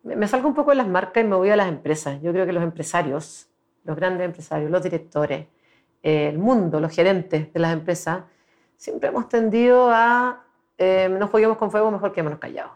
Me 0.04 0.28
salgo 0.28 0.48
un 0.48 0.54
poco 0.54 0.72
de 0.72 0.78
las 0.78 0.88
marcas 0.88 1.24
y 1.24 1.28
me 1.28 1.36
voy 1.36 1.50
a 1.50 1.56
las 1.56 1.68
empresas. 1.68 2.22
Yo 2.22 2.32
creo 2.32 2.46
que 2.46 2.54
los 2.54 2.64
empresarios, 2.64 3.48
los 3.86 3.96
grandes 3.96 4.26
empresarios, 4.26 4.70
los 4.70 4.84
directores, 4.84 5.48
el 6.02 6.38
mundo, 6.38 6.80
los 6.80 6.94
gerentes 6.94 7.54
de 7.54 7.60
las 7.60 7.74
empresas, 7.74 8.24
siempre 8.76 9.10
hemos 9.10 9.30
tendido 9.30 9.90
a 9.90 10.44
eh, 10.78 11.08
no 11.10 11.28
juguemos 11.28 11.58
con 11.58 11.72
fuego, 11.72 11.92
mejor 11.92 12.12
quedémonos 12.12 12.40
callados. 12.40 12.74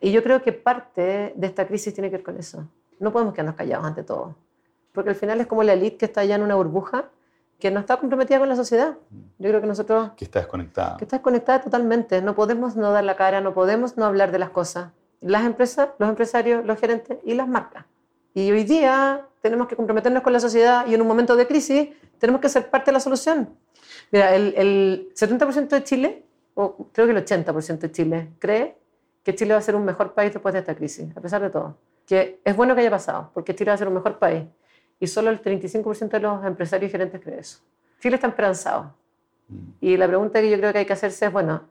Y 0.00 0.12
yo 0.12 0.22
creo 0.22 0.42
que 0.42 0.52
parte 0.52 1.32
de 1.36 1.46
esta 1.46 1.66
crisis 1.66 1.94
tiene 1.94 2.10
que 2.10 2.16
ver 2.16 2.24
con 2.24 2.36
eso. 2.36 2.68
No 2.98 3.12
podemos 3.12 3.34
quedarnos 3.34 3.56
callados 3.56 3.84
ante 3.84 4.02
todo. 4.02 4.34
Porque 4.92 5.10
al 5.10 5.16
final 5.16 5.40
es 5.40 5.46
como 5.46 5.62
la 5.62 5.74
élite 5.74 5.98
que 5.98 6.04
está 6.06 6.22
allá 6.22 6.36
en 6.36 6.42
una 6.42 6.54
burbuja 6.54 7.10
que 7.58 7.70
no 7.70 7.80
está 7.80 7.96
comprometida 7.96 8.38
con 8.38 8.48
la 8.48 8.56
sociedad. 8.56 8.96
Yo 9.38 9.48
creo 9.48 9.60
que 9.60 9.66
nosotros... 9.66 10.10
Que 10.16 10.24
está 10.24 10.40
desconectada. 10.40 10.96
Que 10.98 11.04
está 11.04 11.16
desconectada 11.16 11.62
totalmente. 11.62 12.20
No 12.20 12.34
podemos 12.34 12.76
no 12.76 12.90
dar 12.90 13.04
la 13.04 13.16
cara, 13.16 13.40
no 13.40 13.54
podemos 13.54 13.96
no 13.96 14.04
hablar 14.04 14.30
de 14.30 14.38
las 14.38 14.50
cosas. 14.50 14.90
Las 15.20 15.44
empresas, 15.44 15.90
los 15.98 16.08
empresarios, 16.08 16.64
los 16.64 16.78
gerentes 16.78 17.18
y 17.24 17.34
las 17.34 17.48
marcas. 17.48 17.84
Y 18.34 18.50
hoy 18.50 18.64
día 18.64 19.26
tenemos 19.40 19.66
que 19.66 19.76
comprometernos 19.76 20.22
con 20.22 20.32
la 20.32 20.40
sociedad 20.40 20.86
y 20.86 20.94
en 20.94 21.00
un 21.00 21.08
momento 21.08 21.36
de 21.36 21.46
crisis 21.46 21.88
tenemos 22.18 22.40
que 22.40 22.48
ser 22.48 22.68
parte 22.68 22.90
de 22.90 22.92
la 22.92 23.00
solución. 23.00 23.56
Mira, 24.10 24.34
el, 24.34 24.54
el 24.56 25.08
70% 25.14 25.68
de 25.68 25.84
Chile, 25.84 26.24
o 26.54 26.88
creo 26.92 27.06
que 27.06 27.12
el 27.12 27.24
80% 27.24 27.78
de 27.78 27.92
Chile, 27.92 28.28
cree 28.38 28.76
que 29.26 29.34
Chile 29.34 29.54
va 29.54 29.58
a 29.58 29.62
ser 29.62 29.74
un 29.74 29.84
mejor 29.84 30.14
país 30.14 30.32
después 30.32 30.52
de 30.52 30.60
esta 30.60 30.74
crisis, 30.74 31.16
a 31.16 31.20
pesar 31.20 31.42
de 31.42 31.50
todo. 31.50 31.76
Que 32.06 32.40
es 32.44 32.54
bueno 32.54 32.74
que 32.74 32.82
haya 32.82 32.90
pasado, 32.90 33.30
porque 33.34 33.54
Chile 33.56 33.70
va 33.70 33.74
a 33.74 33.78
ser 33.78 33.88
un 33.88 33.94
mejor 33.94 34.18
país. 34.18 34.44
Y 35.00 35.08
solo 35.08 35.30
el 35.30 35.42
35% 35.42 36.08
de 36.08 36.20
los 36.20 36.44
empresarios 36.44 36.88
y 36.88 36.92
gerentes 36.92 37.20
cree 37.20 37.40
eso. 37.40 37.58
Chile 38.00 38.14
está 38.14 38.28
esperanzado. 38.28 38.94
Mm. 39.48 39.56
Y 39.80 39.96
la 39.96 40.06
pregunta 40.06 40.40
que 40.40 40.48
yo 40.48 40.56
creo 40.58 40.72
que 40.72 40.78
hay 40.78 40.86
que 40.86 40.92
hacerse 40.92 41.26
es, 41.26 41.32
bueno, 41.32 41.62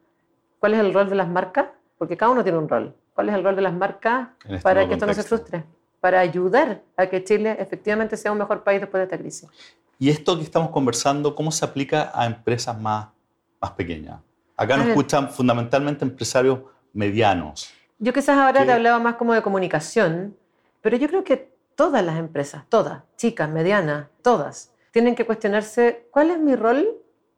¿cuál 0.60 0.74
es 0.74 0.80
el 0.82 0.94
rol 0.94 1.10
de 1.10 1.16
las 1.16 1.30
marcas? 1.30 1.68
Porque 1.98 2.18
cada 2.18 2.32
uno 2.32 2.44
tiene 2.44 2.58
un 2.58 2.68
rol. 2.68 2.94
¿Cuál 3.16 3.30
es 3.30 3.36
el 3.36 3.44
rol 3.44 3.56
de 3.56 3.64
las 3.64 3.74
marcas 3.74 4.30
este 4.44 4.60
para 4.60 4.88
que 4.88 4.94
esto 4.94 5.08
no 5.08 5.14
se 5.16 5.24
frustre? 5.24 5.64
para 6.06 6.20
ayudar 6.20 6.84
a 6.98 7.08
que 7.08 7.24
Chile 7.24 7.58
efectivamente 7.58 8.16
sea 8.16 8.32
un 8.32 8.38
mejor 8.38 8.64
país 8.64 8.80
después 8.80 9.00
de 9.00 9.06
esta 9.06 9.18
crisis. 9.18 9.50
Y 9.98 10.12
esto 10.12 10.38
que 10.38 10.44
estamos 10.44 10.70
conversando, 10.70 11.34
¿cómo 11.34 11.52
se 11.52 11.66
aplica 11.66 12.12
a 12.14 12.28
empresas 12.28 12.80
más, 12.80 13.08
más 13.60 13.72
pequeñas? 13.72 14.20
Acá 14.56 14.78
nos 14.78 14.86
escuchan 14.90 15.32
fundamentalmente 15.32 16.06
empresarios 16.06 16.60
medianos. 16.94 17.74
Yo 17.98 18.14
quizás 18.14 18.38
ahora 18.38 18.64
te 18.64 18.72
hablaba 18.72 19.00
más 19.00 19.16
como 19.16 19.34
de 19.34 19.42
comunicación, 19.42 20.38
pero 20.82 20.96
yo 20.96 21.08
creo 21.08 21.24
que 21.24 21.52
todas 21.74 22.06
las 22.06 22.20
empresas, 22.20 22.66
todas, 22.70 23.02
chicas, 23.18 23.50
medianas, 23.50 24.10
todas, 24.22 24.74
tienen 24.92 25.16
que 25.16 25.26
cuestionarse 25.26 26.08
cuál 26.12 26.30
es 26.30 26.40
mi 26.40 26.56
rol 26.56 26.88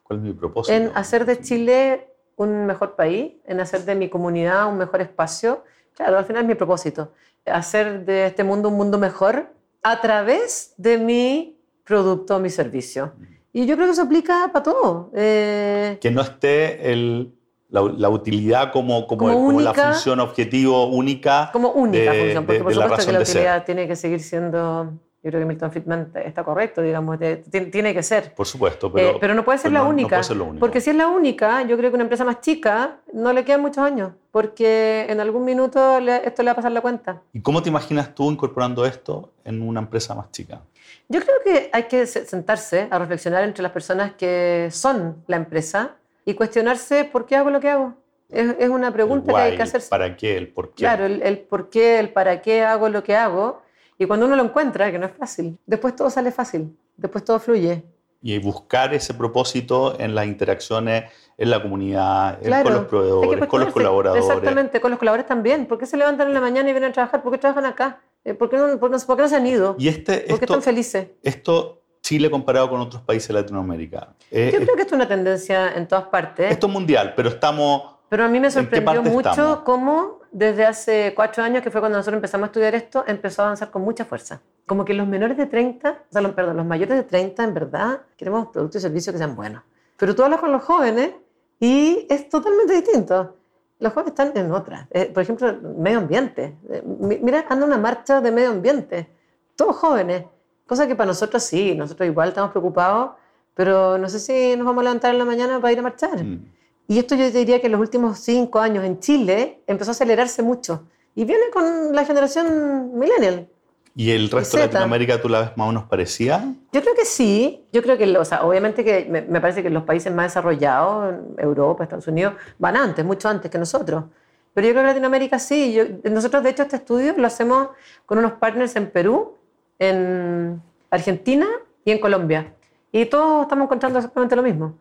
¿Cuál 0.04 0.20
es 0.20 0.26
mi 0.26 0.34
propósito? 0.34 0.76
en 0.76 0.92
hacer 0.94 1.24
de 1.24 1.40
Chile 1.40 2.12
un 2.38 2.66
mejor 2.66 2.96
país, 2.96 3.34
en 3.46 3.60
hacer 3.60 3.84
de 3.84 3.96
mi 3.96 4.10
comunidad 4.10 4.68
un 4.68 4.78
mejor 4.78 5.02
espacio. 5.02 5.64
Claro, 5.96 6.18
al 6.18 6.26
final 6.26 6.44
es 6.44 6.48
mi 6.48 6.56
propósito, 6.56 7.12
hacer 7.46 8.06
de 8.06 8.28
este 8.28 8.44
mundo 8.44 8.70
un 8.70 8.76
mundo 8.76 8.98
mejor 8.98 9.52
a 9.84 10.00
través 10.00 10.74
de 10.78 10.98
mi 10.98 11.60
producto 11.84 12.40
mi 12.40 12.50
servicio. 12.50 13.14
Y 13.54 13.66
yo 13.66 13.76
creo 13.76 13.88
que 13.88 13.94
eso 13.94 14.04
aplica 14.04 14.50
para 14.54 14.64
todo. 14.64 15.12
Eh, 15.16 15.98
que 16.00 16.12
no 16.12 16.22
esté 16.22 16.92
el, 16.92 17.34
la, 17.70 18.10
utilidad 18.10 18.72
como, 18.72 19.08
como, 19.08 19.60
la 19.60 19.74
función 19.74 20.20
objetivo 20.20 20.88
única. 20.88 21.50
Como 21.52 21.72
única 21.72 22.14
función, 22.14 22.46
porque 22.46 22.64
por 22.64 22.74
supuesto 22.74 23.06
que 23.08 23.12
la 23.14 23.22
utilidad 23.22 23.66
tiene 23.66 23.88
que 23.88 23.96
seguir 23.96 24.20
siendo 24.20 24.94
yo 25.28 25.32
creo 25.32 25.42
que 25.42 25.46
Milton 25.46 25.72
Friedman 25.72 26.12
está 26.24 26.42
correcto, 26.46 26.82
digamos, 26.82 27.20
tiene 27.52 27.94
que 27.94 28.02
ser. 28.02 28.34
Por 28.34 28.48
supuesto, 28.48 28.90
pero, 28.90 29.10
eh, 29.10 29.18
pero 29.20 29.34
no 29.34 29.44
puede 29.44 29.58
ser 29.58 29.74
la 29.74 29.84
única. 29.84 30.22
Porque 30.58 30.80
si 30.80 30.92
es 30.92 30.96
la 30.96 31.08
única, 31.08 31.64
yo 31.64 31.76
creo 31.76 31.92
que 31.92 31.96
una 31.96 32.04
empresa 32.04 32.24
más 32.24 32.40
chica 32.40 33.02
no 33.12 33.34
le 33.34 33.44
quedan 33.44 33.60
muchos 33.60 33.84
años, 33.84 34.14
porque 34.32 35.06
en 35.10 35.20
algún 35.20 35.44
minuto 35.44 35.98
esto 35.98 36.44
le 36.44 36.46
va 36.46 36.52
a 36.54 36.56
pasar 36.56 36.72
la 36.72 36.80
cuenta. 36.80 37.22
¿Y 37.34 37.42
cómo 37.42 37.62
te 37.62 37.68
imaginas 37.68 38.16
tú 38.16 38.32
incorporando 38.32 38.86
esto 38.86 39.34
en 39.44 39.62
una 39.62 39.82
empresa 39.82 40.16
más 40.16 40.32
chica? 40.32 40.62
Yo 41.10 41.20
creo 41.20 41.36
que 41.44 41.70
hay 41.74 41.84
que 41.84 42.08
sentarse 42.08 42.88
a 42.90 42.98
reflexionar 42.98 43.44
entre 43.44 43.64
las 43.64 43.74
personas 43.74 44.14
que 44.14 44.70
son 44.72 45.24
la 45.28 45.36
empresa 45.36 45.96
y 46.24 46.36
cuestionarse 46.36 47.04
por 47.04 47.26
qué 47.26 47.36
hago 47.36 47.50
lo 47.50 47.60
que 47.60 47.70
hago. 47.70 47.96
Es, 48.30 48.70
una 48.70 48.94
pregunta 48.94 49.34
que 49.34 49.40
hay 49.40 49.58
que 49.58 49.64
hacerse. 49.64 49.90
¿Para 49.90 50.16
qué? 50.16 50.38
¿El 50.38 50.48
por 50.48 50.70
qué? 50.70 50.84
Claro, 50.84 51.06
el, 51.06 51.22
el 51.22 51.40
por 51.40 51.70
qué, 51.70 52.00
el 52.00 52.12
para 52.12 52.42
qué 52.42 52.64
hago 52.64 52.88
lo 52.88 53.04
que 53.04 53.16
hago 53.18 53.67
y 53.98 54.06
cuando 54.06 54.26
uno 54.26 54.36
lo 54.36 54.44
encuentra, 54.44 54.92
que 54.92 55.00
no 55.00 55.06
es 55.06 55.14
fácil, 55.14 55.58
después 55.66 55.96
todo 55.96 56.10
sale 56.10 56.32
fácil, 56.32 56.78
después 56.96 57.24
todo 57.24 57.40
fluye. 57.40 57.84
Y 58.22 58.38
buscar 58.40 58.94
ese 58.94 59.14
propósito 59.14 60.00
en 60.00 60.16
las 60.16 60.26
interacciones 60.26 61.06
en 61.38 61.52
la 61.52 61.62
comunidad, 61.62 62.40
con 62.64 62.74
los 62.74 62.86
proveedores, 62.86 63.48
con 63.48 63.62
los 63.62 63.72
colaboradores. 63.72 64.26
Exactamente, 64.26 64.82
con 64.82 64.92
los 64.92 65.00
colaboradores 65.00 65.28
también. 65.28 65.68
¿Por 65.68 65.78
qué 65.78 65.86
se 65.86 65.98
levantan 65.98 66.28
en 66.28 66.34
la 66.34 66.42
mañana 66.42 66.68
y 66.70 66.74
vienen 66.74 66.90
a 66.90 66.94
trabajar? 66.94 67.22
¿Por 67.22 67.32
qué 67.32 67.38
trabajan 67.38 67.66
acá? 67.66 68.02
Eh, 68.24 68.34
¿Por 68.34 68.50
qué 68.50 68.58
no, 68.58 68.80
por, 68.80 68.90
qué 68.90 69.22
no 69.22 69.30
se 69.30 69.36
han 69.36 69.46
ido? 69.46 69.76
Y 69.78 69.88
este, 69.88 70.22
¿Por 70.22 70.40
qué 70.40 70.46
están 70.46 70.64
felices? 70.64 71.08
Esto, 71.22 71.84
Chile 72.02 72.32
comparado 72.32 72.70
con 72.70 72.82
otros 72.82 73.04
países 73.04 73.28
de 73.28 73.36
Latinoamérica. 73.36 74.16
Eh, 74.32 74.50
Yo 74.52 74.60
creo 74.62 74.76
que 74.76 74.82
esto 74.82 74.96
es 74.96 75.00
una 75.00 75.08
tendencia 75.08 75.74
en 75.76 75.88
todas 75.88 76.06
partes. 76.06 76.52
Esto 76.52 76.68
es 76.68 76.74
mundial, 76.74 77.14
pero 77.16 77.30
estamos... 77.30 77.98
Pero 78.10 78.24
a 78.24 78.28
mí 78.28 78.40
me 78.40 78.50
sorprendió 78.50 79.04
mucho 79.04 79.64
cómo 79.64 80.17
desde 80.32 80.66
hace 80.66 81.14
cuatro 81.16 81.44
años, 81.44 81.62
que 81.64 81.72
fue 81.72 81.82
cuando 81.82 81.98
nosotros 81.98 82.18
empezamos 82.18 82.46
a 82.46 82.48
estudiar 82.48 82.76
esto, 82.76 83.04
empezó 83.08 83.42
a 83.42 83.46
avanzar 83.46 83.72
con 83.72 83.82
mucha 83.82 84.06
fuerza. 84.06 84.42
Como 84.66 84.86
que 84.86 84.94
los 84.94 85.08
menores 85.08 85.38
de 85.38 85.46
30, 85.46 85.90
o 85.92 86.12
sea, 86.12 86.22
los, 86.22 86.34
perdón, 86.34 86.58
los 86.58 86.66
mayores 86.66 86.98
de 86.98 87.04
30, 87.04 87.44
en 87.44 87.54
verdad, 87.54 88.02
queremos 88.18 88.48
productos 88.48 88.82
y 88.82 88.84
servicios 88.84 89.14
que 89.14 89.18
sean 89.18 89.36
buenos. 89.36 89.64
Pero 89.98 90.16
tú 90.16 90.24
hablas 90.24 90.40
con 90.40 90.52
los 90.52 90.64
jóvenes 90.64 91.12
y 91.60 92.06
es 92.10 92.30
totalmente 92.30 92.74
distinto. 92.74 93.36
Los 93.80 93.94
jóvenes 93.94 94.12
están 94.12 94.32
en 94.36 94.52
otra. 94.52 94.88
Eh, 94.92 95.06
por 95.06 95.24
ejemplo, 95.24 95.54
medio 95.78 96.00
ambiente. 96.00 96.58
Eh, 96.70 96.84
mira, 96.86 97.46
anda 97.50 97.66
una 97.66 97.78
marcha 97.78 98.22
de 98.22 98.32
medio 98.32 98.50
ambiente. 98.50 99.10
Todos 99.56 99.76
jóvenes. 99.76 100.26
Cosa 100.66 100.88
que 100.88 100.96
para 100.96 101.08
nosotros 101.08 101.44
sí, 101.44 101.76
nosotros 101.76 102.08
igual 102.08 102.30
estamos 102.30 102.52
preocupados, 102.52 103.12
pero 103.54 103.98
no 103.98 104.10
sé 104.10 104.20
si 104.20 104.56
nos 104.58 104.66
vamos 104.66 104.82
a 104.82 104.84
levantar 104.84 105.14
en 105.14 105.18
la 105.18 105.26
mañana 105.26 105.60
para 105.60 105.72
ir 105.72 105.80
a 105.80 105.84
marchar. 105.84 106.24
Mm. 106.24 106.46
Y 106.88 107.00
esto 107.00 107.16
yo 107.16 107.30
diría 107.30 107.60
que 107.60 107.68
en 107.68 107.74
los 107.74 107.82
últimos 107.82 108.20
cinco 108.20 108.60
años 108.60 108.84
en 108.86 109.00
Chile 109.00 109.62
empezó 109.68 109.92
a 109.92 109.94
acelerarse 109.94 110.42
mucho. 110.42 110.88
Y 111.16 111.26
viene 111.26 111.50
con 111.52 111.94
la 111.94 112.06
generación 112.06 112.98
millennial. 112.98 113.48
¿Y 113.96 114.12
el 114.12 114.30
resto 114.30 114.58
de 114.58 114.66
Latinoamérica 114.66 115.20
tú 115.20 115.28
la 115.28 115.40
ves 115.40 115.58
más 115.58 115.66
o 115.66 115.72
menos 115.72 115.86
parecida? 115.86 116.46
Yo 116.72 116.82
creo 116.82 116.94
que 116.94 117.04
sí. 117.04 117.66
Yo 117.74 117.82
creo 117.82 117.98
que, 117.98 118.16
o 118.16 118.24
sea, 118.24 118.46
obviamente 118.46 118.86
que 118.86 119.06
me, 119.10 119.42
parece 119.42 119.64
que 119.64 119.72
los 119.72 119.84
países 119.84 120.14
más 120.14 120.28
desarrollados, 120.28 121.16
Europa, 121.38 121.84
Estados 121.84 122.08
Unidos, 122.08 122.36
van 122.60 122.78
antes, 122.78 123.04
mucho 123.04 123.28
antes 123.28 123.50
que 123.50 123.58
nosotros. 123.58 124.06
Pero 124.54 124.68
yo 124.68 124.74
creo 124.74 124.84
que 124.84 124.90
Latinoamérica 124.90 125.40
sí. 125.40 125.80
nosotros, 126.04 126.44
de 126.44 126.52
hecho, 126.52 126.62
este 126.62 126.76
estudio 126.76 127.16
lo 127.18 127.26
hacemos 127.26 127.70
con 128.06 128.20
unos 128.20 128.34
partners 128.34 128.76
en 128.76 128.92
Perú, 128.92 129.36
en 129.80 130.62
Argentina 130.92 131.48
y 131.84 131.92
en 131.92 132.00
Colombia. 132.00 132.54
Y 132.92 133.06
todos 133.06 133.44
estamos 133.44 133.66
encontrando 133.66 133.98
exactamente 133.98 134.36
lo 134.36 134.44
mismo. 134.44 134.76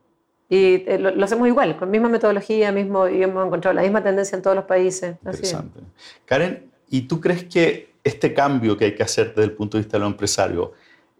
Y 0.48 0.85
eh, 0.87 0.98
lo, 0.98 1.24
hacemos 1.24 1.48
igual, 1.48 1.76
con 1.76 1.90
misma 1.90 2.09
metodología, 2.09 2.70
mismo, 2.70 3.09
y 3.09 3.22
hemos 3.22 3.46
encontrado 3.46 3.74
la 3.74 3.82
misma 3.82 4.02
tendencia 4.02 4.37
en 4.37 4.42
todos 4.42 4.54
los 4.54 4.64
países. 4.64 5.16
Interesante. 5.24 5.80
Karen, 6.24 6.70
¿y 6.88 7.02
tú 7.02 7.20
crees 7.20 7.44
que 7.44 7.90
este 8.04 8.32
cambio 8.32 8.76
que 8.76 8.87
hay 8.87 8.94
que 8.94 9.02
hacer 9.02 9.28
desde 9.28 9.44
el 9.44 9.52
punto 9.52 9.76
de 9.76 9.82
vista 9.82 9.96
de 9.96 10.02
los 10.02 10.11
empresarios 10.12 10.70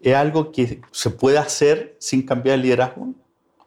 es 0.01 0.15
algo 0.15 0.51
que 0.51 0.79
se 0.91 1.09
puede 1.09 1.37
hacer 1.37 1.95
sin 1.99 2.25
cambiar 2.25 2.55
el 2.55 2.61
liderazgo? 2.61 3.13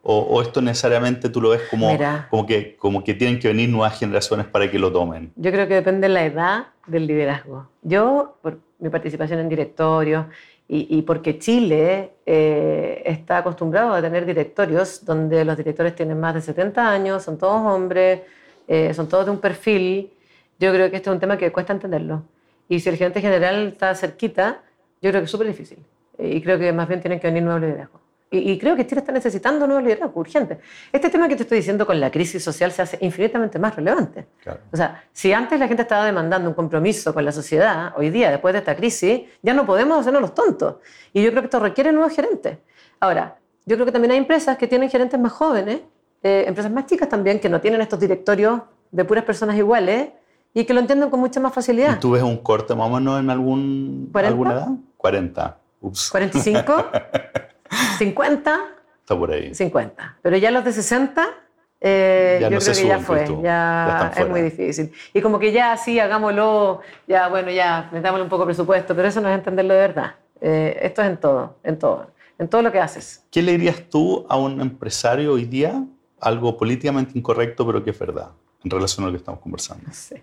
¿O, 0.03 0.41
esto 0.41 0.63
necesariamente 0.63 1.29
tú 1.29 1.43
lo 1.43 1.51
ves 1.51 1.61
como, 1.71 1.95
como, 2.31 2.47
que, 2.47 2.75
como 2.77 3.05
que 3.05 3.13
tienen 3.13 3.39
que 3.39 3.49
venir 3.49 3.69
nuevas 3.69 3.99
generaciones 3.99 4.47
para 4.47 4.71
que 4.71 4.79
lo 4.79 4.91
tomen? 4.91 5.31
Yo 5.37 5.53
creo 5.53 5.69
que 5.69 5.75
depende 5.75 6.09
de 6.09 6.15
la 6.15 6.25
edad 6.25 6.67
del 6.87 7.07
liderazgo. 7.07 7.69
Yo, 7.83 8.39
por 8.41 8.61
mi 8.79 8.89
participación 8.89 9.41
en 9.41 9.51
directorio 9.51 10.27
y, 10.73 11.03
porque 11.03 11.37
Chile 11.37 12.13
eh, 12.25 13.03
está 13.05 13.39
acostumbrado 13.39 13.93
a 13.93 14.01
tener 14.01 14.25
directorios 14.25 15.05
donde 15.05 15.45
los 15.45 15.57
directores 15.57 15.97
tienen 15.97 16.21
más 16.21 16.33
de 16.33 16.41
70 16.43 16.89
años, 16.89 17.25
son 17.25 17.39
todos 17.39 17.61
hombres, 17.61 18.21
eh, 18.69 18.95
son 18.95 19.09
todos 19.09 19.25
de 19.25 19.33
un 19.33 19.41
perfil. 19.41 20.13
Yo 20.61 20.73
creo 20.73 20.89
que 20.89 20.99
este 20.99 21.11
es 21.11 21.15
un 21.15 21.19
tema 21.19 21.37
que 21.37 21.51
cuesta 21.51 21.73
entenderlo. 21.73 22.23
Y 22.69 22.79
si 22.79 22.89
el 22.89 22.97
gerente 22.97 23.21
general 23.21 23.67
está 23.67 23.97
cerquita, 23.97 24.63
yo 25.03 25.11
creo 25.11 25.21
que 25.21 25.25
es 25.25 25.31
súper 25.33 25.49
difícil. 25.49 25.79
Y 26.17 26.41
creo 26.41 26.57
que 26.57 26.73
más 26.73 26.87
bien 26.87 27.01
tienen 27.01 27.19
que 27.19 27.27
venir 27.27 27.43
nuevos 27.43 27.63
liderazgos. 27.63 28.00
Y, 28.33 28.59
creo 28.59 28.77
que 28.77 28.87
Chile 28.87 29.01
está 29.01 29.11
necesitando 29.11 29.67
nuevos 29.67 29.83
liderazgos 29.83 30.17
urgentes. 30.17 30.59
Este 30.93 31.11
tema 31.11 31.27
que 31.27 31.35
te 31.35 31.43
estoy 31.43 31.59
diciendo 31.59 31.85
con 31.85 31.99
la 31.99 32.13
crisis 32.13 32.45
social 32.45 32.71
se 32.71 32.83
hace 32.83 32.97
infinitamente 33.01 33.59
más 33.59 33.75
relevante. 33.75 34.29
O 34.71 34.77
sea, 34.77 35.03
si 35.13 35.33
antes 35.33 35.59
la 35.59 35.67
gente 35.67 35.83
estaba 35.83 36.05
demandando 36.05 36.49
un 36.49 36.55
compromiso 36.55 37.13
con 37.13 37.25
la 37.25 37.33
sociedad, 37.33 37.93
hoy 37.97 38.11
día, 38.11 38.31
después 38.31 38.53
de 38.53 38.61
esta 38.61 38.77
crisis, 38.77 39.23
ya 39.43 39.53
no 39.53 39.67
podemos 39.67 39.99
hacernos 39.99 40.23
los 40.23 40.33
tontos. 40.33 40.77
Y 41.13 41.25
yo 41.25 41.31
creo 41.31 41.43
que 41.43 41.47
esto 41.47 41.59
requiere 41.59 41.91
nuevos 41.91 42.15
gerentes. 42.15 42.59
Ahora, 43.01 43.37
yo 43.67 43.75
creo 43.75 43.85
que 43.85 43.93
también 43.93 44.13
hay 44.13 44.19
empresas 44.19 44.57
que 44.57 44.69
tienen 44.69 44.89
gerentes 44.89 45.19
más 45.19 45.33
jóvenes, 45.33 45.81
eh, 46.23 46.45
empresas 46.47 46.71
más 46.71 46.87
chicas 46.87 47.09
también, 47.09 47.41
que 47.41 47.49
no 47.49 47.61
tienen 47.61 47.81
estos 47.81 47.99
directorios 47.99 48.61
de 48.93 49.05
puras 49.05 49.25
personas 49.25 49.57
iguales 49.57 50.11
y 50.55 50.65
que 50.65 50.73
lo 50.73 50.79
entienden 50.79 51.11
con 51.11 51.19
mucha 51.19 51.41
más 51.41 51.53
facilidad. 51.53 51.97
¿Y 51.97 52.01
tú 52.01 52.13
ves 52.13 52.23
un 52.23 52.37
corte 52.39 52.77
más 52.77 52.89
o 52.89 52.91
menos 52.91 53.19
en 53.19 53.29
algún, 53.29 54.09
alguna 54.15 54.53
edad? 54.53 54.69
40. 54.97 55.59
Ups. 55.81 56.13
¿45? 56.13 56.91
50. 57.99 58.61
Está 59.01 59.19
por 59.19 59.33
ahí. 59.33 59.55
50. 59.55 60.19
Pero 60.23 60.37
ya 60.37 60.51
los 60.51 60.65
de 60.65 60.73
60, 60.73 61.29
eh, 61.81 62.39
yo 62.43 62.49
creo 62.49 62.61
que 62.61 62.87
ya 62.87 62.99
fue. 62.99 63.27
Ya, 63.43 64.13
es 64.17 64.29
muy 64.29 64.43
difícil. 64.43 64.93
Y 65.15 65.21
como 65.21 65.39
que 65.39 65.51
ya 65.53 65.77
sí, 65.77 65.99
hagámoslo, 65.99 66.83
ya 67.07 67.29
bueno, 67.29 67.51
ya 67.51 67.89
metámosle 67.93 68.25
un 68.25 68.29
poco 68.29 68.43
de 68.43 68.47
presupuesto, 68.47 68.95
pero 68.95 69.09
eso 69.09 69.21
no 69.21 69.29
es 69.29 69.35
entenderlo 69.35 69.75
de 69.75 69.81
verdad. 69.81 70.15
Eh, 70.41 70.79
esto 70.83 71.03
es 71.03 71.09
en 71.09 71.17
todo, 71.17 71.57
en 71.63 71.79
todo, 71.79 72.11
en 72.39 72.49
todo 72.49 72.63
lo 72.63 72.71
que 72.71 72.81
haces. 72.81 73.25
¿Qué 73.31 73.43
le 73.43 73.53
dirías 73.53 73.83
tú 73.89 74.27
a 74.29 74.37
un 74.37 74.61
empresario 74.61 75.33
hoy 75.33 75.45
día? 75.45 75.85
Algo 76.21 76.57
políticamente 76.57 77.19
incorrecto, 77.19 77.67
pero 77.67 77.83
que 77.83 77.91
es 77.91 77.99
verdad, 77.99 78.31
en 78.63 78.71
relación 78.71 79.05
a 79.05 79.07
lo 79.09 79.13
que 79.13 79.19
estamos 79.19 79.41
conversando. 79.41 79.85
No 79.87 79.93
sé. 79.95 80.23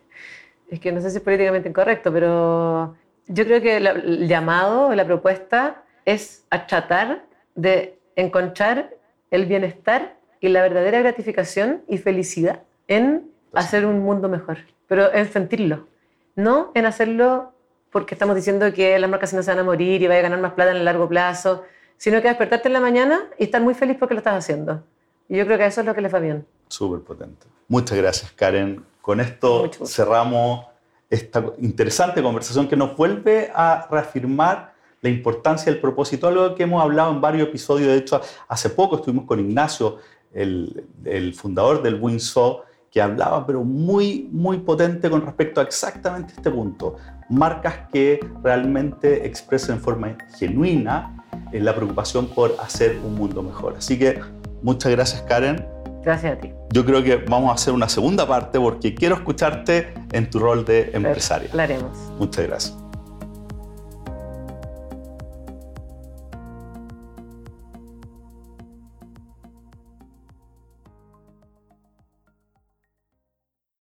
Es 0.69 0.79
que 0.79 0.91
no 0.91 1.01
sé 1.01 1.09
si 1.09 1.17
es 1.17 1.23
políticamente 1.23 1.69
incorrecto, 1.69 2.11
pero 2.11 2.95
yo 3.25 3.45
creo 3.45 3.61
que 3.61 3.77
el 3.77 4.27
llamado, 4.27 4.93
la 4.93 5.05
propuesta 5.05 5.83
es 6.05 6.45
a 6.49 6.67
tratar 6.67 7.26
de 7.57 7.99
encontrar 8.15 8.95
el 9.31 9.45
bienestar 9.45 10.15
y 10.39 10.47
la 10.47 10.61
verdadera 10.61 10.99
gratificación 10.99 11.83
y 11.89 11.97
felicidad 11.97 12.61
en 12.87 13.29
hacer 13.53 13.85
un 13.85 13.99
mundo 13.99 14.29
mejor, 14.29 14.59
pero 14.87 15.13
en 15.13 15.29
sentirlo, 15.29 15.87
no 16.35 16.71
en 16.75 16.85
hacerlo 16.85 17.51
porque 17.91 18.15
estamos 18.15 18.35
diciendo 18.35 18.71
que 18.73 18.97
las 18.99 19.09
marcas 19.09 19.33
no 19.33 19.43
se 19.43 19.51
van 19.51 19.59
a 19.59 19.63
morir 19.63 20.01
y 20.01 20.07
vaya 20.07 20.19
a 20.19 20.23
ganar 20.23 20.39
más 20.39 20.53
plata 20.53 20.71
en 20.71 20.77
el 20.77 20.85
largo 20.85 21.09
plazo, 21.09 21.63
sino 21.97 22.21
que 22.21 22.27
despertarte 22.27 22.67
en 22.67 22.73
la 22.73 22.79
mañana 22.79 23.27
y 23.37 23.45
estar 23.45 23.61
muy 23.61 23.73
feliz 23.73 23.97
porque 23.99 24.13
lo 24.13 24.19
estás 24.19 24.35
haciendo. 24.35 24.83
Y 25.27 25.37
yo 25.37 25.45
creo 25.45 25.57
que 25.57 25.65
eso 25.65 25.81
es 25.81 25.87
lo 25.87 25.95
que 25.95 26.01
les 26.01 26.13
va 26.13 26.19
bien. 26.19 26.45
Súper 26.67 27.01
potente. 27.01 27.47
Muchas 27.67 27.97
gracias, 27.97 28.31
Karen. 28.31 28.85
Con 29.01 29.19
esto 29.19 29.69
cerramos 29.85 30.67
esta 31.09 31.43
interesante 31.59 32.21
conversación 32.21 32.67
que 32.67 32.75
nos 32.75 32.95
vuelve 32.95 33.49
a 33.53 33.87
reafirmar 33.89 34.73
la 35.01 35.09
importancia 35.09 35.71
del 35.71 35.79
propósito, 35.79 36.27
algo 36.27 36.55
que 36.55 36.63
hemos 36.63 36.81
hablado 36.81 37.11
en 37.11 37.21
varios 37.21 37.47
episodios. 37.47 37.89
De 37.89 37.97
hecho, 37.97 38.21
hace 38.47 38.69
poco 38.69 38.97
estuvimos 38.97 39.25
con 39.25 39.39
Ignacio, 39.39 39.97
el, 40.33 41.33
fundador 41.35 41.81
del 41.81 41.95
WinSO, 41.95 42.63
que 42.91 43.01
hablaba, 43.01 43.45
pero 43.45 43.63
muy, 43.63 44.29
muy 44.31 44.59
potente 44.59 45.09
con 45.09 45.21
respecto 45.21 45.59
a 45.61 45.63
exactamente 45.63 46.33
este 46.37 46.49
punto. 46.49 46.95
Marcas 47.29 47.89
que 47.91 48.19
realmente 48.41 49.25
expresan 49.27 49.77
en 49.77 49.81
forma 49.81 50.17
genuina 50.37 51.25
eh, 51.51 51.59
la 51.59 51.75
preocupación 51.75 52.27
por 52.27 52.55
hacer 52.59 52.97
un 53.03 53.15
mundo 53.15 53.43
mejor. 53.43 53.75
Así 53.77 53.99
que 53.99 54.19
muchas 54.61 54.91
gracias, 54.91 55.21
Karen. 55.23 55.65
Gracias 56.03 56.37
a 56.37 56.39
ti. 56.39 56.53
Yo 56.71 56.85
creo 56.85 57.03
que 57.03 57.17
vamos 57.17 57.51
a 57.51 57.55
hacer 57.55 57.73
una 57.73 57.89
segunda 57.89 58.25
parte 58.25 58.59
porque 58.59 58.95
quiero 58.95 59.15
escucharte 59.15 59.93
en 60.13 60.29
tu 60.29 60.39
rol 60.39 60.63
de 60.63 60.91
empresaria. 60.93 61.49
Lo 61.53 61.61
haremos. 61.61 61.97
Muchas 62.17 62.47
gracias. 62.47 62.86